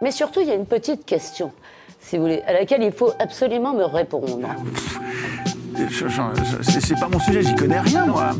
Mais 0.00 0.12
surtout, 0.12 0.40
il 0.40 0.46
y 0.46 0.52
a 0.52 0.54
une 0.54 0.66
petite 0.66 1.04
question, 1.04 1.50
si 2.00 2.16
vous 2.16 2.22
voulez, 2.22 2.42
à 2.46 2.52
laquelle 2.52 2.84
il 2.84 2.92
faut 2.92 3.12
absolument 3.18 3.74
me 3.74 3.82
répondre. 3.84 4.38
C'est 6.62 7.00
pas 7.00 7.08
mon 7.08 7.18
sujet, 7.18 7.42
j'y 7.42 7.54
connais 7.56 7.80
rien, 7.80 8.06
moi. 8.06 8.30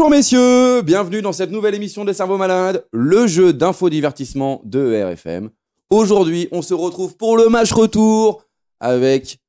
Bonjour 0.00 0.16
messieurs, 0.16 0.80
bienvenue 0.80 1.20
dans 1.20 1.34
cette 1.34 1.50
nouvelle 1.50 1.74
émission 1.74 2.06
des 2.06 2.14
Cerveaux 2.14 2.38
Malades, 2.38 2.86
le 2.90 3.26
jeu 3.26 3.52
d'infodivertissement 3.52 4.62
de 4.64 4.94
RFM. 4.94 5.50
Aujourd'hui, 5.90 6.48
on 6.52 6.62
se 6.62 6.72
retrouve 6.72 7.18
pour 7.18 7.36
le 7.36 7.50
match 7.50 7.70
retour 7.70 8.46
avec 8.80 9.40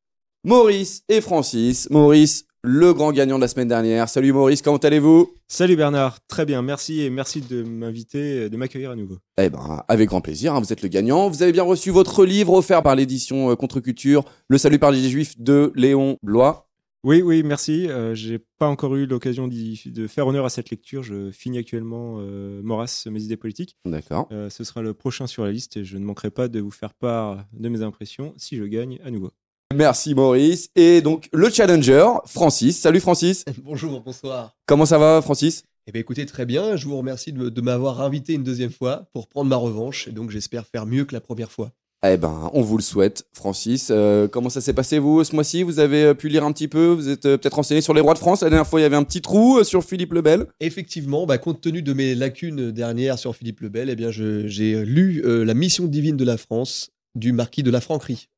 Maurice 0.43 1.03
et 1.07 1.21
Francis. 1.21 1.89
Maurice, 1.89 2.47
le 2.63 2.93
grand 2.93 3.13
gagnant 3.13 3.37
de 3.37 3.41
la 3.41 3.47
semaine 3.47 3.69
dernière. 3.69 4.09
Salut 4.09 4.33
Maurice, 4.33 4.61
comment 4.61 4.75
allez-vous? 4.75 5.31
Salut 5.47 5.77
Bernard, 5.77 6.17
très 6.27 6.45
bien, 6.45 6.61
merci 6.61 7.01
et 7.01 7.09
merci 7.09 7.39
de 7.39 7.63
m'inviter, 7.63 8.49
de 8.49 8.57
m'accueillir 8.57 8.91
à 8.91 8.97
nouveau. 8.97 9.19
Eh 9.37 9.49
ben, 9.49 9.85
avec 9.87 10.09
grand 10.09 10.19
plaisir, 10.19 10.53
hein, 10.53 10.59
vous 10.59 10.73
êtes 10.73 10.81
le 10.81 10.89
gagnant. 10.89 11.29
Vous 11.29 11.43
avez 11.43 11.53
bien 11.53 11.63
reçu 11.63 11.91
votre 11.91 12.25
livre 12.25 12.51
offert 12.51 12.83
par 12.83 12.97
l'édition 12.97 13.51
euh, 13.51 13.55
Contre-Culture, 13.55 14.25
Le 14.49 14.57
salut 14.57 14.79
par 14.79 14.91
les 14.91 15.07
Juifs 15.07 15.39
de 15.39 15.71
Léon 15.75 16.17
Blois. 16.21 16.67
Oui, 17.03 17.23
oui, 17.23 17.41
merci. 17.43 17.87
Euh, 17.89 18.13
J'ai 18.13 18.37
pas 18.59 18.67
encore 18.67 18.95
eu 18.95 19.07
l'occasion 19.07 19.47
d'y- 19.47 19.81
de 19.87 20.05
faire 20.05 20.27
honneur 20.27 20.45
à 20.45 20.49
cette 20.49 20.69
lecture. 20.69 21.01
Je 21.01 21.31
finis 21.31 21.57
actuellement 21.57 22.17
euh, 22.19 22.61
Maurras, 22.61 23.07
mes 23.09 23.23
idées 23.23 23.37
politiques. 23.37 23.75
D'accord. 23.85 24.27
Euh, 24.31 24.49
ce 24.51 24.63
sera 24.63 24.83
le 24.83 24.93
prochain 24.93 25.25
sur 25.25 25.43
la 25.43 25.51
liste 25.51 25.77
et 25.77 25.83
je 25.83 25.97
ne 25.97 26.03
manquerai 26.05 26.29
pas 26.29 26.47
de 26.47 26.59
vous 26.59 26.69
faire 26.69 26.93
part 26.93 27.43
de 27.53 27.69
mes 27.69 27.81
impressions 27.81 28.33
si 28.37 28.55
je 28.55 28.63
gagne 28.65 28.99
à 29.03 29.09
nouveau. 29.09 29.31
Merci 29.73 30.13
Maurice. 30.13 30.69
Et 30.75 31.01
donc, 31.01 31.27
le 31.33 31.49
challenger, 31.49 32.05
Francis. 32.27 32.79
Salut 32.79 32.99
Francis. 32.99 33.45
Bonjour, 33.63 34.01
bonsoir. 34.01 34.55
Comment 34.67 34.85
ça 34.85 34.99
va 34.99 35.21
Francis? 35.23 35.63
Eh 35.87 35.91
bien, 35.91 36.01
écoutez, 36.01 36.27
très 36.27 36.45
bien. 36.45 36.75
Je 36.75 36.85
vous 36.87 36.97
remercie 36.97 37.33
de, 37.33 37.49
de 37.49 37.61
m'avoir 37.61 38.01
invité 38.01 38.33
une 38.33 38.43
deuxième 38.43 38.69
fois 38.69 39.07
pour 39.13 39.27
prendre 39.27 39.49
ma 39.49 39.55
revanche. 39.55 40.07
Et 40.07 40.11
donc, 40.11 40.29
j'espère 40.29 40.67
faire 40.67 40.85
mieux 40.85 41.05
que 41.05 41.15
la 41.15 41.21
première 41.21 41.51
fois. 41.51 41.71
Eh 42.03 42.17
ben, 42.17 42.49
on 42.53 42.63
vous 42.63 42.77
le 42.77 42.81
souhaite, 42.83 43.27
Francis. 43.31 43.89
Euh, 43.91 44.27
comment 44.27 44.49
ça 44.49 44.59
s'est 44.59 44.73
passé, 44.73 44.97
vous, 44.97 45.23
ce 45.23 45.35
mois-ci? 45.35 45.61
Vous 45.61 45.77
avez 45.77 46.03
euh, 46.03 46.13
pu 46.15 46.29
lire 46.29 46.43
un 46.43 46.51
petit 46.51 46.67
peu? 46.67 46.87
Vous 46.87 47.09
êtes 47.09 47.27
euh, 47.27 47.37
peut-être 47.37 47.53
renseigné 47.53 47.81
sur 47.81 47.93
les 47.93 48.01
rois 48.01 48.15
de 48.15 48.19
France? 48.19 48.41
La 48.41 48.49
dernière 48.49 48.65
fois, 48.65 48.79
il 48.79 48.83
y 48.83 48.85
avait 48.87 48.95
un 48.95 49.03
petit 49.03 49.21
trou 49.21 49.59
euh, 49.59 49.63
sur 49.63 49.83
Philippe 49.83 50.13
le 50.13 50.21
Bel. 50.21 50.47
Effectivement, 50.61 51.27
bah, 51.27 51.37
compte 51.37 51.61
tenu 51.61 51.83
de 51.83 51.93
mes 51.93 52.15
lacunes 52.15 52.71
dernières 52.71 53.19
sur 53.19 53.35
Philippe 53.35 53.59
le 53.59 53.69
Bel, 53.69 53.87
eh 53.91 53.95
bien, 53.95 54.09
j'ai 54.09 54.83
lu 54.83 55.21
euh, 55.25 55.45
La 55.45 55.53
mission 55.53 55.85
divine 55.85 56.17
de 56.17 56.25
la 56.25 56.37
France 56.37 56.89
du 57.13 57.33
marquis 57.33 57.61
de 57.61 57.69
la 57.69 57.81
Franquerie. 57.81 58.29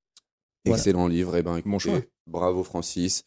Voilà. 0.65 0.77
Excellent 0.77 1.07
livre. 1.07 1.37
Eh 1.37 1.41
ben, 1.41 1.55
écoutez, 1.55 1.69
Bon 1.69 1.79
choix. 1.79 2.01
bravo, 2.27 2.63
Francis. 2.65 3.23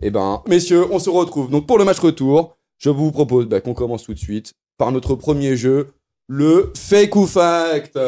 Eh 0.00 0.10
ben, 0.10 0.40
messieurs, 0.46 0.84
on 0.92 1.00
se 1.00 1.10
retrouve 1.10 1.50
donc 1.50 1.66
pour 1.66 1.78
le 1.78 1.84
match 1.84 1.98
retour. 1.98 2.56
Je 2.78 2.90
vous 2.90 3.10
propose 3.10 3.46
bah, 3.46 3.60
qu'on 3.60 3.74
commence 3.74 4.04
tout 4.04 4.14
de 4.14 4.18
suite 4.20 4.54
par 4.78 4.92
notre 4.92 5.16
premier 5.16 5.56
jeu, 5.56 5.88
le 6.28 6.72
fake 6.76 7.16
ou 7.16 7.26
fact. 7.26 7.98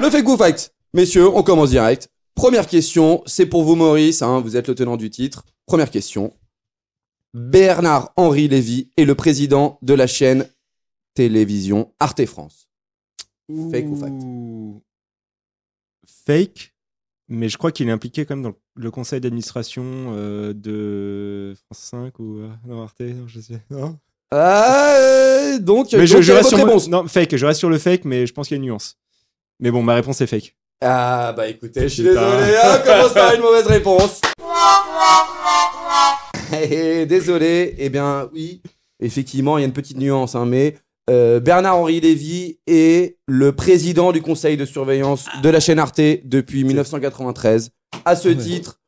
Le 0.00 0.10
fake 0.10 0.28
ou 0.28 0.36
fact. 0.36 0.72
Messieurs, 0.94 1.28
on 1.28 1.42
commence 1.42 1.70
direct. 1.70 2.08
Première 2.34 2.66
question, 2.66 3.22
c'est 3.26 3.46
pour 3.46 3.64
vous, 3.64 3.74
Maurice. 3.74 4.22
hein, 4.22 4.40
vous 4.40 4.56
êtes 4.56 4.68
le 4.68 4.74
tenant 4.74 4.96
du 4.96 5.10
titre. 5.10 5.44
Première 5.66 5.90
question. 5.90 6.32
Bernard-Henri 7.34 8.48
Lévy 8.48 8.90
est 8.96 9.04
le 9.04 9.14
président 9.14 9.78
de 9.82 9.94
la 9.94 10.06
chaîne 10.06 10.48
télévision 11.14 11.92
Arte 11.98 12.24
France. 12.26 12.68
Fake 13.70 13.86
ou 13.88 13.96
fact. 13.96 14.14
Fake, 16.26 16.74
mais 17.28 17.48
je 17.48 17.58
crois 17.58 17.72
qu'il 17.72 17.88
est 17.88 17.92
impliqué 17.92 18.24
quand 18.24 18.36
même 18.36 18.44
dans 18.44 18.54
le 18.76 18.90
conseil 18.90 19.20
d'administration 19.20 19.82
euh, 19.84 20.52
de 20.54 21.54
France 21.64 21.78
5 21.90 22.18
ou 22.20 22.38
euh, 22.38 22.48
non, 22.66 22.82
Arte, 22.82 23.00
non, 23.00 23.26
je 23.26 23.40
sais. 23.40 23.60
Non 23.70 23.98
Ah, 24.30 24.94
euh, 24.98 25.58
donc, 25.58 25.92
mais 25.92 25.98
donc, 26.00 26.06
je, 26.06 26.22
je 26.22 26.32
reste 26.32 26.50
sur 26.50 26.58
réponse 26.58 26.88
Non, 26.88 27.06
fake, 27.08 27.36
je 27.36 27.46
reste 27.46 27.58
sur 27.58 27.70
le 27.70 27.78
fake, 27.78 28.04
mais 28.04 28.26
je 28.26 28.32
pense 28.32 28.48
qu'il 28.48 28.56
y 28.56 28.60
a 28.60 28.62
une 28.62 28.66
nuance. 28.70 28.96
Mais 29.60 29.70
bon, 29.70 29.82
ma 29.82 29.94
réponse 29.94 30.20
est 30.20 30.26
fake. 30.26 30.54
Ah, 30.80 31.32
bah 31.36 31.48
écoutez, 31.48 31.82
je 31.82 31.88
suis 31.88 32.02
Putain. 32.04 32.36
désolé, 32.38 32.56
hein, 32.62 32.78
commence 32.84 33.12
par 33.14 33.34
une 33.34 33.40
mauvaise 33.40 33.66
réponse. 33.66 34.20
Eh, 36.52 37.04
désolé, 37.06 37.74
eh 37.78 37.90
bien, 37.90 38.28
oui, 38.32 38.62
effectivement, 39.00 39.58
il 39.58 39.60
y 39.60 39.64
a 39.64 39.66
une 39.66 39.72
petite 39.74 39.98
nuance, 39.98 40.34
hein, 40.34 40.46
mais 40.46 40.76
euh, 41.10 41.40
Bernard-Henri 41.40 42.00
Lévy 42.00 42.58
est 42.66 43.18
le 43.26 43.52
président 43.52 44.12
du 44.12 44.22
conseil 44.22 44.56
de 44.56 44.64
surveillance 44.64 45.26
de 45.42 45.48
la 45.50 45.60
chaîne 45.60 45.78
Arte 45.78 46.00
depuis 46.24 46.64
1993. 46.64 47.70
À 48.04 48.16
ce 48.16 48.28
Ouais. 48.28 48.36
titre, 48.36 48.80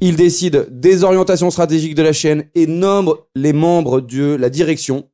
il 0.00 0.16
décide 0.16 0.66
des 0.70 1.02
orientations 1.02 1.50
stratégiques 1.50 1.94
de 1.94 2.02
la 2.02 2.12
chaîne 2.12 2.44
et 2.54 2.66
nomme 2.66 3.14
les 3.34 3.52
membres 3.54 4.00
de 4.00 4.34
la 4.34 4.50
direction. 4.50 5.08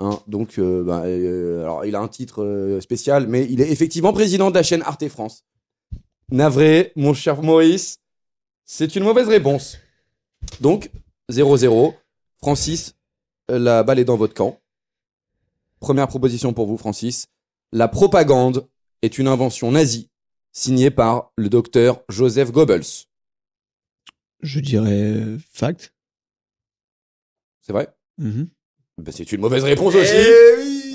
Hein, 0.00 0.18
donc, 0.26 0.58
euh, 0.58 0.82
bah, 0.82 1.02
euh, 1.04 1.60
alors, 1.62 1.84
il 1.84 1.94
a 1.94 2.00
un 2.00 2.08
titre 2.08 2.42
euh, 2.42 2.80
spécial, 2.80 3.26
mais 3.26 3.46
il 3.50 3.60
est 3.60 3.70
effectivement 3.70 4.14
président 4.14 4.50
de 4.50 4.54
la 4.54 4.62
chaîne 4.62 4.82
Arte 4.82 5.06
France. 5.08 5.44
Navré, 6.30 6.92
mon 6.96 7.12
cher 7.12 7.42
Maurice, 7.42 7.98
c'est 8.64 8.96
une 8.96 9.04
mauvaise 9.04 9.28
réponse. 9.28 9.76
Donc, 10.60 10.90
0-0. 11.30 11.94
Francis, 12.38 12.94
la 13.48 13.82
balle 13.82 13.98
est 13.98 14.04
dans 14.04 14.16
votre 14.16 14.32
camp. 14.32 14.58
Première 15.80 16.08
proposition 16.08 16.54
pour 16.54 16.66
vous, 16.66 16.78
Francis. 16.78 17.26
La 17.72 17.86
propagande 17.86 18.66
est 19.02 19.18
une 19.18 19.28
invention 19.28 19.70
nazie 19.70 20.08
signée 20.52 20.90
par 20.90 21.32
le 21.36 21.50
docteur 21.50 22.02
Joseph 22.08 22.52
Goebbels. 22.52 23.06
Je 24.40 24.60
dirais 24.60 25.36
fact. 25.52 25.92
C'est 27.60 27.72
vrai? 27.72 27.88
Mhm. 28.16 28.48
Ben, 29.02 29.12
C'est 29.16 29.30
une 29.32 29.40
mauvaise 29.40 29.64
réponse 29.64 29.94
aussi. 29.94 30.12
Eh 30.14 30.58
oui 30.58 30.92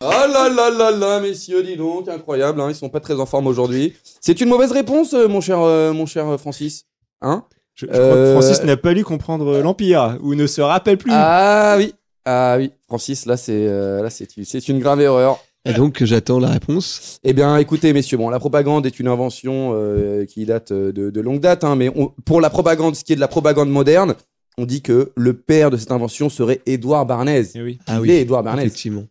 Oh 0.00 0.10
là 0.10 0.48
là 0.48 0.70
là 0.70 0.90
là, 0.90 1.20
messieurs, 1.20 1.62
dis 1.62 1.76
donc, 1.76 2.08
incroyable, 2.08 2.60
hein, 2.60 2.68
ils 2.68 2.74
sont 2.74 2.88
pas 2.90 3.00
très 3.00 3.14
en 3.18 3.26
forme 3.26 3.46
aujourd'hui. 3.46 3.94
C'est 4.20 4.40
une 4.40 4.48
mauvaise 4.48 4.70
réponse, 4.72 5.14
euh, 5.14 5.26
mon 5.26 5.40
cher, 5.40 5.60
euh, 5.60 5.92
mon 5.92 6.06
cher 6.06 6.28
euh, 6.28 6.36
Francis. 6.38 6.84
Hein? 7.22 7.44
Je, 7.74 7.86
je 7.86 7.90
crois 7.92 8.00
Euh, 8.04 8.34
que 8.34 8.40
Francis 8.40 8.62
n'a 8.64 8.76
pas 8.76 8.92
lu 8.92 9.04
comprendre 9.04 9.58
l'Empire, 9.60 10.18
ou 10.22 10.34
ne 10.34 10.46
se 10.46 10.60
rappelle 10.60 10.98
plus. 10.98 11.10
Ah 11.14 11.76
oui, 11.78 11.94
ah 12.26 12.56
oui, 12.58 12.72
Francis, 12.86 13.24
là 13.26 13.36
c'est, 13.36 13.52
euh, 13.68 14.02
là 14.02 14.10
c'est, 14.10 14.28
c'est 14.44 14.68
une 14.68 14.78
grave 14.80 15.00
erreur. 15.00 15.38
Et 15.64 15.72
donc, 15.72 16.04
j'attends 16.04 16.38
la 16.38 16.48
réponse? 16.50 17.18
Eh 17.24 17.32
bien, 17.32 17.56
écoutez, 17.56 17.92
messieurs, 17.92 18.18
bon, 18.18 18.28
la 18.30 18.38
propagande 18.38 18.86
est 18.86 19.00
une 19.00 19.08
invention 19.08 19.72
euh, 19.74 20.24
qui 20.24 20.44
date 20.46 20.72
de, 20.72 21.10
de 21.10 21.20
longue 21.20 21.40
date, 21.40 21.64
hein, 21.64 21.74
mais 21.74 21.90
on- 21.96 22.12
pour 22.24 22.40
la 22.40 22.50
propagande, 22.50 22.94
ce 22.94 23.02
qui 23.02 23.14
est 23.14 23.16
de 23.16 23.20
la 23.20 23.26
propagande 23.26 23.68
moderne, 23.70 24.14
on 24.58 24.66
dit 24.66 24.82
que 24.82 25.12
le 25.16 25.34
père 25.34 25.70
de 25.70 25.76
cette 25.76 25.92
invention 25.92 26.28
serait 26.28 26.60
Édouard 26.66 27.06
Barnez. 27.06 27.42
Eh 27.54 27.62
oui. 27.62 27.78
Ah 27.86 27.96
Il 27.96 28.00
oui, 28.02 28.10
est 28.10 28.22
Édouard 28.22 28.42
Barnez. 28.42 28.62
effectivement. 28.62 29.04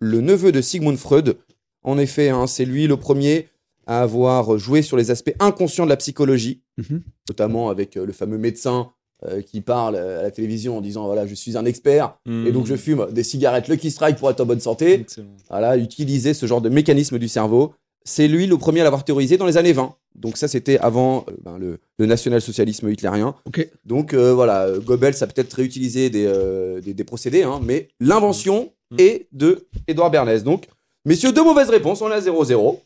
le 0.00 0.20
neveu 0.20 0.52
de 0.52 0.60
Sigmund 0.60 0.96
Freud. 0.98 1.36
En 1.82 1.98
effet, 1.98 2.28
hein, 2.28 2.46
c'est 2.46 2.64
lui 2.66 2.86
le 2.86 2.96
premier 2.96 3.48
à 3.86 4.02
avoir 4.02 4.58
joué 4.58 4.82
sur 4.82 4.96
les 4.96 5.10
aspects 5.10 5.34
inconscients 5.40 5.84
de 5.84 5.90
la 5.90 5.96
psychologie, 5.96 6.62
Mhm. 6.78 7.02
notamment 7.28 7.70
avec 7.70 7.96
euh, 7.96 8.06
le 8.06 8.12
fameux 8.12 8.38
médecin 8.38 8.90
euh, 9.26 9.42
qui 9.42 9.60
parle 9.60 9.96
euh, 9.96 10.20
à 10.20 10.22
la 10.22 10.30
télévision 10.30 10.78
en 10.78 10.80
disant 10.80 11.04
voilà, 11.06 11.26
je 11.26 11.34
suis 11.34 11.56
un 11.58 11.64
expert 11.66 12.16
et 12.26 12.52
donc 12.52 12.66
je 12.66 12.74
fume 12.76 13.06
des 13.12 13.22
cigarettes 13.22 13.68
Lucky 13.68 13.90
Strike 13.90 14.16
pour 14.16 14.30
être 14.30 14.40
en 14.40 14.46
bonne 14.46 14.60
santé. 14.60 15.00
Excellent. 15.00 15.36
Voilà, 15.50 15.76
utiliser 15.76 16.32
ce 16.34 16.46
genre 16.46 16.60
de 16.62 16.68
mécanisme 16.70 17.18
du 17.18 17.28
cerveau. 17.28 17.74
C'est 18.04 18.28
lui 18.28 18.46
le 18.46 18.56
premier 18.56 18.80
à 18.80 18.84
l'avoir 18.84 19.04
théorisé 19.04 19.36
dans 19.36 19.46
les 19.46 19.56
années 19.56 19.72
20. 19.72 19.94
Donc 20.14 20.36
ça, 20.36 20.48
c'était 20.48 20.78
avant 20.78 21.24
euh, 21.28 21.32
ben, 21.42 21.58
le, 21.58 21.78
le 21.98 22.06
national-socialisme 22.06 22.88
hitlérien. 22.90 23.34
Ok. 23.44 23.68
Donc 23.84 24.14
euh, 24.14 24.32
voilà, 24.34 24.62
euh, 24.66 24.80
Goebbels 24.80 25.22
a 25.22 25.26
peut-être 25.26 25.52
réutilisé 25.54 26.10
des, 26.10 26.24
euh, 26.26 26.80
des, 26.80 26.94
des 26.94 27.04
procédés, 27.04 27.42
hein, 27.42 27.60
mais 27.62 27.88
l'invention 28.00 28.72
Mm. 28.90 28.96
est 28.98 29.28
de 29.32 29.66
Édouard 29.86 30.10
Bernays. 30.10 30.40
Donc, 30.40 30.66
messieurs, 31.04 31.32
deux 31.32 31.44
mauvaises 31.44 31.70
réponses, 31.70 32.02
on 32.02 32.10
est 32.10 32.14
à 32.14 32.20
0-0. 32.20 32.80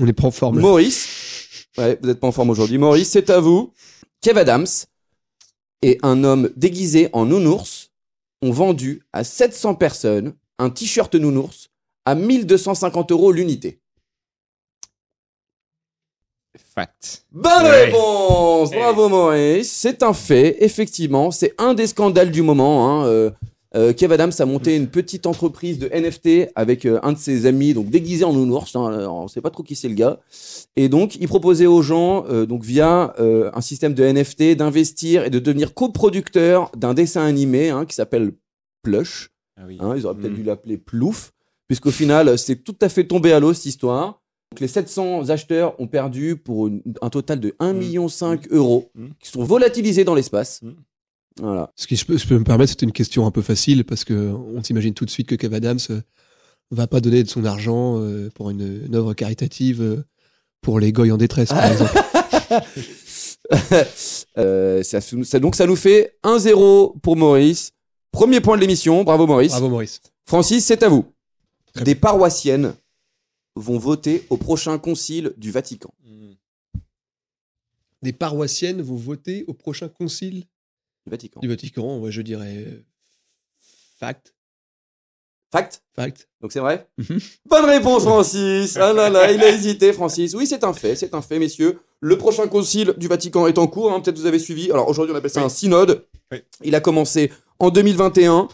On 0.00 0.06
est 0.06 0.12
pas 0.12 0.26
en 0.26 0.30
forme. 0.30 0.60
Maurice, 0.60 1.66
ouais, 1.78 1.98
vous 2.00 2.08
n'êtes 2.08 2.20
pas 2.20 2.26
en 2.26 2.32
forme 2.32 2.50
aujourd'hui. 2.50 2.78
Maurice, 2.78 3.10
c'est 3.10 3.30
à 3.30 3.40
vous. 3.40 3.72
Kev 4.20 4.38
Adams 4.38 4.66
et 5.82 5.98
un 6.02 6.24
homme 6.24 6.50
déguisé 6.56 7.08
en 7.12 7.26
nounours 7.26 7.90
ont 8.42 8.50
vendu 8.50 9.02
à 9.12 9.24
700 9.24 9.76
personnes 9.76 10.34
un 10.58 10.70
t-shirt 10.70 11.14
nounours 11.14 11.68
à 12.04 12.14
1250 12.14 13.12
euros 13.12 13.32
l'unité. 13.32 13.80
Fact. 16.74 17.24
Bonne 17.32 17.62
Ouais. 17.64 17.84
réponse 17.86 18.70
Bravo 18.70 19.08
Maurice, 19.08 19.70
c'est 19.72 20.02
un 20.02 20.12
fait, 20.12 20.56
effectivement, 20.64 21.30
c'est 21.30 21.54
un 21.58 21.74
des 21.74 21.86
scandales 21.86 22.30
du 22.30 22.42
moment. 22.42 22.88
hein, 23.02 23.06
euh, 23.06 23.30
Euh, 23.76 23.92
Kev 23.92 24.14
Adams 24.14 24.30
a 24.38 24.44
monté 24.44 24.76
une 24.76 24.86
petite 24.86 25.26
entreprise 25.26 25.80
de 25.80 25.88
NFT 25.92 26.52
avec 26.54 26.86
euh, 26.86 27.00
un 27.02 27.10
de 27.12 27.18
ses 27.18 27.44
amis, 27.46 27.74
donc 27.74 27.90
déguisé 27.90 28.22
en 28.24 28.32
nounours. 28.32 28.76
hein, 28.76 29.08
on 29.10 29.26
sait 29.26 29.40
pas 29.40 29.50
trop 29.50 29.64
qui 29.64 29.74
c'est 29.74 29.88
le 29.88 29.96
gars. 29.96 30.20
Et 30.76 30.88
donc, 30.88 31.16
il 31.16 31.26
proposait 31.26 31.66
aux 31.66 31.82
gens, 31.82 32.24
euh, 32.30 32.46
donc 32.46 32.62
via 32.62 33.12
euh, 33.18 33.50
un 33.52 33.60
système 33.60 33.92
de 33.92 34.04
NFT, 34.04 34.54
d'investir 34.54 35.24
et 35.24 35.30
de 35.30 35.40
devenir 35.40 35.74
coproducteur 35.74 36.70
d'un 36.76 36.94
dessin 36.94 37.24
animé 37.24 37.70
hein, 37.70 37.84
qui 37.84 37.96
s'appelle 37.96 38.30
Plush. 38.84 39.30
Ah 39.58 39.62
oui. 39.66 39.76
Hein, 39.80 39.94
ils 39.96 40.06
auraient 40.06 40.14
peut-être 40.14 40.30
Mm. 40.30 40.36
dû 40.36 40.42
l'appeler 40.44 40.78
Plouf, 40.78 41.32
puisqu'au 41.66 41.90
final, 41.90 42.38
c'est 42.38 42.62
tout 42.62 42.76
à 42.80 42.88
fait 42.88 43.02
tombé 43.08 43.32
à 43.32 43.40
l'eau 43.40 43.54
cette 43.54 43.66
histoire. 43.66 44.20
Donc, 44.54 44.60
les 44.60 44.68
700 44.68 45.30
acheteurs 45.30 45.74
ont 45.80 45.88
perdu 45.88 46.36
pour 46.36 46.68
une- 46.68 46.80
un 47.02 47.10
total 47.10 47.40
de 47.40 47.56
1,5 47.58 47.72
Mm. 47.72 47.78
million 47.78 48.06
euros 48.52 48.88
Mm. 48.94 49.06
qui 49.18 49.28
sont 49.28 49.42
volatilisés 49.42 50.04
dans 50.04 50.14
l'espace. 50.14 50.60
Mm. 50.62 50.70
Voilà. 51.40 51.72
Ce 51.74 51.88
qui, 51.88 51.96
je 51.96 52.04
peux, 52.06 52.16
je 52.16 52.24
peux 52.28 52.38
me 52.38 52.44
permettre, 52.44 52.70
c'est 52.70 52.82
une 52.82 52.92
question 52.92 53.26
un 53.26 53.32
peu 53.32 53.42
facile 53.42 53.82
parce 53.84 54.04
que 54.04 54.14
on 54.32 54.62
s'imagine 54.62 54.94
tout 54.94 55.04
de 55.04 55.10
suite 55.10 55.26
que 55.28 55.34
Kev 55.34 55.52
Adams 55.56 55.80
euh, 55.90 56.00
va 56.70 56.86
pas 56.86 57.00
donner 57.00 57.24
de 57.24 57.28
son 57.28 57.44
argent 57.44 57.98
euh, 58.00 58.30
pour 58.32 58.50
une, 58.50 58.84
une 58.86 58.94
œuvre 58.94 59.12
caritative 59.14 59.82
euh, 59.82 60.04
pour 60.60 60.78
les 60.78 60.92
goy 60.92 61.10
en 61.10 61.16
détresse, 61.16 61.48
par 61.48 61.64
exemple. 61.72 61.98
Euh, 64.38 64.82
ça, 64.84 65.00
ça- 65.00 65.38
donc, 65.40 65.56
ça 65.56 65.66
nous 65.66 65.74
fait 65.76 66.16
1-0 66.22 66.94
pour 67.02 67.16
Maurice. 67.16 67.72
Premier 68.12 68.40
point 68.40 68.54
de 68.54 68.60
l'émission. 68.60 69.02
Bravo, 69.02 69.26
Maurice. 69.26 69.50
Bravo 69.50 69.68
Maurice. 69.68 70.00
Francis, 70.26 70.64
c'est 70.64 70.84
à 70.84 70.88
vous. 70.88 71.04
Très 71.74 71.82
Des 71.84 71.96
paroissiennes 71.96 72.74
vont 73.56 73.78
voter 73.78 74.24
au 74.30 74.36
prochain 74.36 74.78
concile 74.78 75.32
du 75.36 75.50
Vatican. 75.50 75.92
Des 78.02 78.12
paroissiennes 78.12 78.82
vont 78.82 78.96
voter 78.96 79.44
au 79.46 79.54
prochain 79.54 79.88
concile 79.88 80.44
Du 81.06 81.10
Vatican. 81.10 81.40
du 81.40 81.48
Vatican. 81.48 81.98
Ouais, 81.98 82.10
je 82.10 82.20
dirais 82.22 82.84
fact. 83.98 84.34
Fact? 85.50 85.82
Fact. 85.94 86.28
Donc 86.40 86.52
c'est 86.52 86.58
vrai? 86.60 86.88
Mhm. 86.98 87.18
Bonne 87.46 87.64
réponse, 87.64 88.02
Francis. 88.02 88.76
Ah 88.76 88.92
là 88.92 89.08
là, 89.08 89.30
il 89.30 89.40
a 89.42 89.48
hésité, 89.50 89.92
Francis. 89.92 90.34
Oui, 90.34 90.46
c'est 90.46 90.64
un 90.64 90.72
fait, 90.74 90.96
c'est 90.96 91.14
un 91.14 91.22
fait, 91.22 91.38
messieurs. 91.38 91.78
Le 92.00 92.18
prochain 92.18 92.48
concile 92.48 92.92
du 92.98 93.06
Vatican 93.08 93.46
est 93.46 93.56
en 93.56 93.66
cours. 93.68 93.92
hein, 93.92 94.00
Peut-être 94.00 94.18
vous 94.18 94.26
avez 94.26 94.40
suivi. 94.40 94.70
Alors 94.72 94.88
aujourd'hui, 94.88 95.14
on 95.14 95.16
appelle 95.16 95.30
ça 95.30 95.40
Oui. 95.40 95.46
un 95.46 95.50
synode. 95.50 96.04
Oui. 96.32 96.38
Il 96.64 96.74
a 96.74 96.80
commencé 96.80 97.32
en 97.60 97.70
2021 97.70 98.48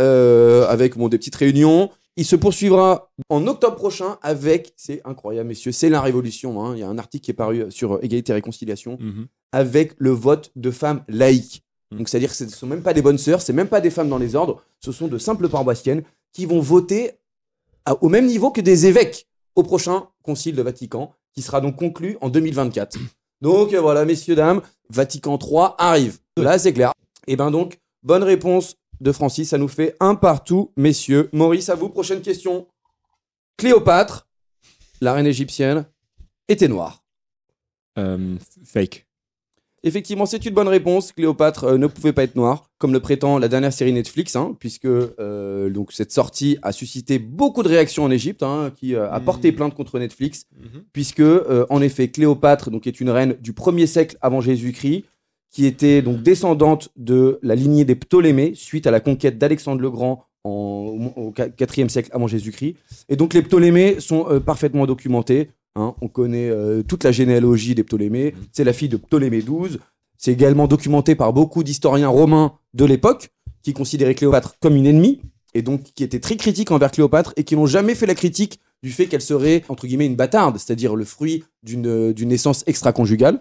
euh, 0.00 0.66
avec 0.68 0.96
bon, 0.96 1.08
des 1.08 1.18
petites 1.18 1.36
réunions. 1.36 1.90
Il 2.18 2.24
se 2.26 2.34
poursuivra 2.36 3.10
en 3.28 3.46
octobre 3.46 3.76
prochain 3.76 4.18
avec, 4.22 4.72
c'est 4.76 5.00
incroyable, 5.04 5.48
messieurs, 5.48 5.70
c'est 5.72 5.88
la 5.88 6.00
révolution. 6.02 6.60
hein. 6.64 6.74
Il 6.74 6.80
y 6.80 6.82
a 6.82 6.88
un 6.88 6.98
article 6.98 7.24
qui 7.24 7.30
est 7.30 7.34
paru 7.34 7.64
sur 7.70 7.94
euh, 7.94 7.98
Égalité 8.02 8.32
et 8.32 8.34
Réconciliation 8.34 8.98
Mhm. 9.00 9.26
avec 9.52 9.94
le 9.98 10.10
vote 10.10 10.50
de 10.56 10.70
femmes 10.72 11.04
laïques. 11.08 11.62
Mm. 11.92 11.98
Donc 11.98 12.08
c'est-à-dire 12.08 12.30
que 12.30 12.36
ce 12.36 12.44
ne 12.44 12.50
sont 12.50 12.66
même 12.66 12.82
pas 12.82 12.92
des 12.92 13.02
bonnes 13.02 13.18
sœurs, 13.18 13.40
c'est 13.40 13.52
même 13.52 13.68
pas 13.68 13.80
des 13.80 13.90
femmes 13.90 14.08
dans 14.08 14.18
les 14.18 14.34
ordres, 14.34 14.62
ce 14.80 14.90
sont 14.92 15.06
de 15.08 15.16
simples 15.16 15.48
paroissiennes 15.48 16.02
qui 16.32 16.44
vont 16.44 16.60
voter 16.60 17.12
à- 17.86 18.02
au 18.02 18.08
même 18.08 18.26
niveau 18.26 18.50
que 18.50 18.60
des 18.60 18.86
évêques 18.86 19.26
au 19.54 19.62
prochain 19.62 20.08
concile 20.24 20.56
de 20.56 20.62
Vatican, 20.62 21.12
qui 21.34 21.40
sera 21.42 21.60
donc 21.60 21.76
conclu 21.76 22.18
en 22.20 22.28
2024. 22.30 22.98
Donc 23.40 23.72
euh, 23.72 23.80
voilà, 23.80 24.04
messieurs, 24.04 24.34
dames, 24.34 24.60
Vatican 24.90 25.38
3 25.38 25.76
arrive. 25.78 26.18
Là, 26.36 26.58
c'est 26.58 26.72
clair. 26.72 26.92
Et 27.28 27.36
ben 27.36 27.52
donc, 27.52 27.78
bonne 28.02 28.24
réponse 28.24 28.74
de 29.00 29.12
Francis, 29.12 29.50
ça 29.50 29.58
nous 29.58 29.68
fait 29.68 29.96
un 30.00 30.14
partout, 30.14 30.72
messieurs. 30.76 31.28
Maurice, 31.32 31.68
à 31.68 31.74
vous, 31.74 31.88
prochaine 31.88 32.20
question. 32.20 32.66
Cléopâtre, 33.56 34.26
la 35.00 35.12
reine 35.14 35.26
égyptienne, 35.26 35.86
était 36.48 36.68
noire. 36.68 37.02
Euh, 37.98 38.36
fake. 38.64 39.06
Effectivement, 39.84 40.26
c'est 40.26 40.44
une 40.44 40.54
bonne 40.54 40.68
réponse. 40.68 41.12
Cléopâtre 41.12 41.64
euh, 41.64 41.78
ne 41.78 41.86
pouvait 41.86 42.12
pas 42.12 42.24
être 42.24 42.34
noire, 42.34 42.68
comme 42.78 42.92
le 42.92 42.98
prétend 42.98 43.38
la 43.38 43.46
dernière 43.46 43.72
série 43.72 43.92
Netflix, 43.92 44.34
hein, 44.34 44.56
puisque 44.58 44.86
euh, 44.86 45.70
donc 45.70 45.92
cette 45.92 46.10
sortie 46.10 46.58
a 46.62 46.72
suscité 46.72 47.20
beaucoup 47.20 47.62
de 47.62 47.68
réactions 47.68 48.02
en 48.02 48.10
Égypte, 48.10 48.42
hein, 48.42 48.72
qui 48.74 48.96
euh, 48.96 49.08
a 49.10 49.20
porté 49.20 49.52
plainte 49.52 49.74
contre 49.74 50.00
Netflix, 50.00 50.46
Mhm. 50.58 50.82
puisque 50.92 51.20
euh, 51.20 51.64
en 51.70 51.80
effet 51.80 52.08
Cléopâtre 52.08 52.70
donc 52.72 52.88
est 52.88 53.00
une 53.00 53.10
reine 53.10 53.36
du 53.40 53.52
1er 53.52 53.86
siècle 53.86 54.16
avant 54.20 54.40
Jésus-Christ, 54.40 55.04
qui 55.50 55.66
était 55.66 56.02
donc 56.02 56.22
descendante 56.22 56.90
de 56.96 57.38
la 57.42 57.54
lignée 57.54 57.84
des 57.84 57.94
Ptolémées 57.94 58.52
suite 58.54 58.86
à 58.86 58.90
la 58.90 59.00
conquête 59.00 59.38
d'Alexandre 59.38 59.80
le 59.80 59.90
Grand 59.90 60.24
en, 60.44 61.10
au 61.16 61.32
4e 61.32 61.88
siècle 61.88 62.10
avant 62.12 62.26
Jésus-Christ. 62.26 62.76
Et 63.08 63.16
donc 63.16 63.34
les 63.34 63.42
Ptolémées 63.42 64.00
sont 64.00 64.26
euh, 64.28 64.40
parfaitement 64.40 64.86
documentés. 64.86 65.50
hein. 65.74 65.94
On 66.00 66.08
connaît 66.08 66.48
euh, 66.50 66.82
toute 66.82 67.04
la 67.04 67.12
généalogie 67.12 67.74
des 67.74 67.82
Ptolémées. 67.84 68.34
C'est 68.52 68.64
la 68.64 68.72
fille 68.72 68.88
de 68.88 68.96
Ptolémée 68.96 69.40
XII. 69.40 69.78
C'est 70.16 70.32
également 70.32 70.66
documenté 70.66 71.14
par 71.14 71.32
beaucoup 71.32 71.62
d'historiens 71.62 72.08
romains 72.08 72.52
de 72.74 72.84
l'époque 72.84 73.30
qui 73.62 73.72
considéraient 73.72 74.14
Cléopâtre 74.14 74.56
comme 74.60 74.76
une 74.76 74.86
ennemie 74.86 75.20
et 75.54 75.62
donc 75.62 75.82
qui 75.94 76.04
étaient 76.04 76.20
très 76.20 76.36
critiques 76.36 76.70
envers 76.70 76.90
Cléopâtre 76.90 77.32
et 77.36 77.44
qui 77.44 77.56
n'ont 77.56 77.66
jamais 77.66 77.94
fait 77.94 78.06
la 78.06 78.14
critique 78.14 78.60
du 78.82 78.90
fait 78.92 79.06
qu'elle 79.06 79.20
serait 79.22 79.64
entre 79.68 79.86
guillemets 79.86 80.06
une 80.06 80.16
bâtarde, 80.16 80.58
c'est-à-dire 80.58 80.94
le 80.94 81.04
fruit 81.04 81.44
d'une 81.62 82.12
d'une 82.12 82.28
naissance 82.28 82.64
extra-conjugale. 82.66 83.40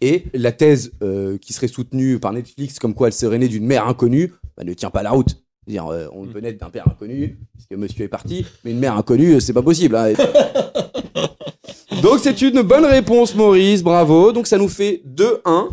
Et 0.00 0.24
la 0.34 0.52
thèse 0.52 0.92
euh, 1.02 1.38
qui 1.38 1.52
serait 1.52 1.68
soutenue 1.68 2.18
par 2.18 2.32
Netflix 2.32 2.78
comme 2.78 2.94
quoi 2.94 3.06
elle 3.08 3.12
serait 3.12 3.38
née 3.38 3.48
d'une 3.48 3.66
mère 3.66 3.86
inconnue 3.86 4.32
bah, 4.56 4.64
ne 4.64 4.74
tient 4.74 4.90
pas 4.90 5.02
la 5.02 5.10
route. 5.10 5.42
C'est-à-dire, 5.64 5.86
euh, 5.86 6.08
on 6.12 6.26
peut 6.26 6.40
naître 6.40 6.58
d'un 6.58 6.70
père 6.70 6.88
inconnu, 6.88 7.38
parce 7.54 7.66
que 7.68 7.76
monsieur 7.76 8.04
est 8.04 8.08
parti, 8.08 8.44
mais 8.64 8.72
une 8.72 8.80
mère 8.80 8.96
inconnue, 8.96 9.34
euh, 9.34 9.40
c'est 9.40 9.52
pas 9.52 9.62
possible. 9.62 9.94
hein. 9.94 10.12
Donc 12.02 12.18
c'est 12.20 12.42
une 12.42 12.62
bonne 12.62 12.84
réponse, 12.84 13.34
Maurice, 13.36 13.82
bravo. 13.82 14.32
Donc 14.32 14.48
ça 14.48 14.58
nous 14.58 14.68
fait 14.68 15.02
2-1. 15.06 15.68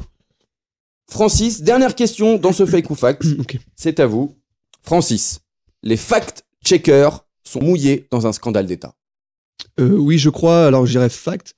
Francis, 1.10 1.64
dernière 1.64 1.96
question 1.96 2.38
dans 2.38 2.54
ce 2.54 2.68
fake 2.68 2.90
ou 2.92 2.96
fact. 2.96 3.24
C'est 3.76 4.00
à 4.00 4.06
vous. 4.06 4.36
Francis, 4.84 5.40
les 5.82 5.98
fact-checkers 5.98 7.26
sont 7.44 7.62
mouillés 7.64 8.08
dans 8.12 8.28
un 8.28 8.32
scandale 8.32 8.68
d'État. 8.68 8.94
Euh, 9.80 9.90
oui, 9.90 10.18
je 10.18 10.30
crois. 10.30 10.66
Alors, 10.68 10.86
je 10.86 10.92
dirais 10.92 11.10
fact, 11.10 11.56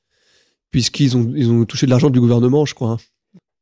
puisqu'ils 0.72 1.16
ont, 1.18 1.32
ils 1.36 1.50
ont 1.52 1.66
touché 1.66 1.86
de 1.86 1.92
l'argent 1.92 2.10
du 2.10 2.20
gouvernement, 2.20 2.66
je 2.66 2.74
crois. 2.76 2.92
hein. 2.92 2.98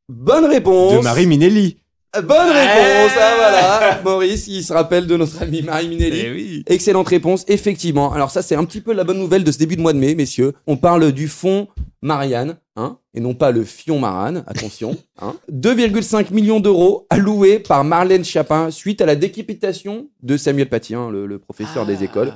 Bonne 0.09 0.45
réponse. 0.45 0.93
De 0.97 1.03
Marie 1.03 1.27
Minelli. 1.27 1.77
Bonne 2.15 2.25
réponse. 2.49 3.11
Ah 3.19 3.33
voilà. 3.37 4.01
Maurice, 4.03 4.47
il 4.47 4.63
se 4.63 4.73
rappelle 4.73 5.05
de 5.05 5.15
notre 5.15 5.43
ami 5.43 5.61
Marie 5.61 5.87
Minelli. 5.87 6.21
Eh 6.25 6.31
oui. 6.31 6.63
Excellente 6.65 7.07
réponse, 7.07 7.45
effectivement. 7.47 8.11
Alors 8.11 8.31
ça, 8.31 8.41
c'est 8.41 8.55
un 8.55 8.65
petit 8.65 8.81
peu 8.81 8.93
la 8.93 9.03
bonne 9.03 9.19
nouvelle 9.19 9.43
de 9.43 9.51
ce 9.51 9.59
début 9.59 9.75
de 9.75 9.81
mois 9.81 9.93
de 9.93 9.99
mai, 9.99 10.15
messieurs. 10.15 10.53
On 10.65 10.75
parle 10.77 11.11
du 11.11 11.27
fonds 11.27 11.67
Marianne, 12.01 12.57
hein, 12.75 12.97
et 13.13 13.19
non 13.19 13.35
pas 13.35 13.51
le 13.51 13.63
fion 13.63 13.99
Marane, 13.99 14.43
attention. 14.47 14.97
Hein. 15.21 15.35
2,5 15.51 16.33
millions 16.33 16.61
d'euros 16.61 17.05
alloués 17.09 17.59
par 17.59 17.83
Marlène 17.83 18.23
Chapin 18.23 18.71
suite 18.71 19.01
à 19.01 19.05
la 19.05 19.15
décapitation 19.17 20.07
de 20.23 20.37
Samuel 20.37 20.69
Paty, 20.69 20.95
hein, 20.95 21.09
le, 21.11 21.25
le 21.27 21.37
professeur 21.39 21.85
des 21.85 22.03
écoles, 22.05 22.33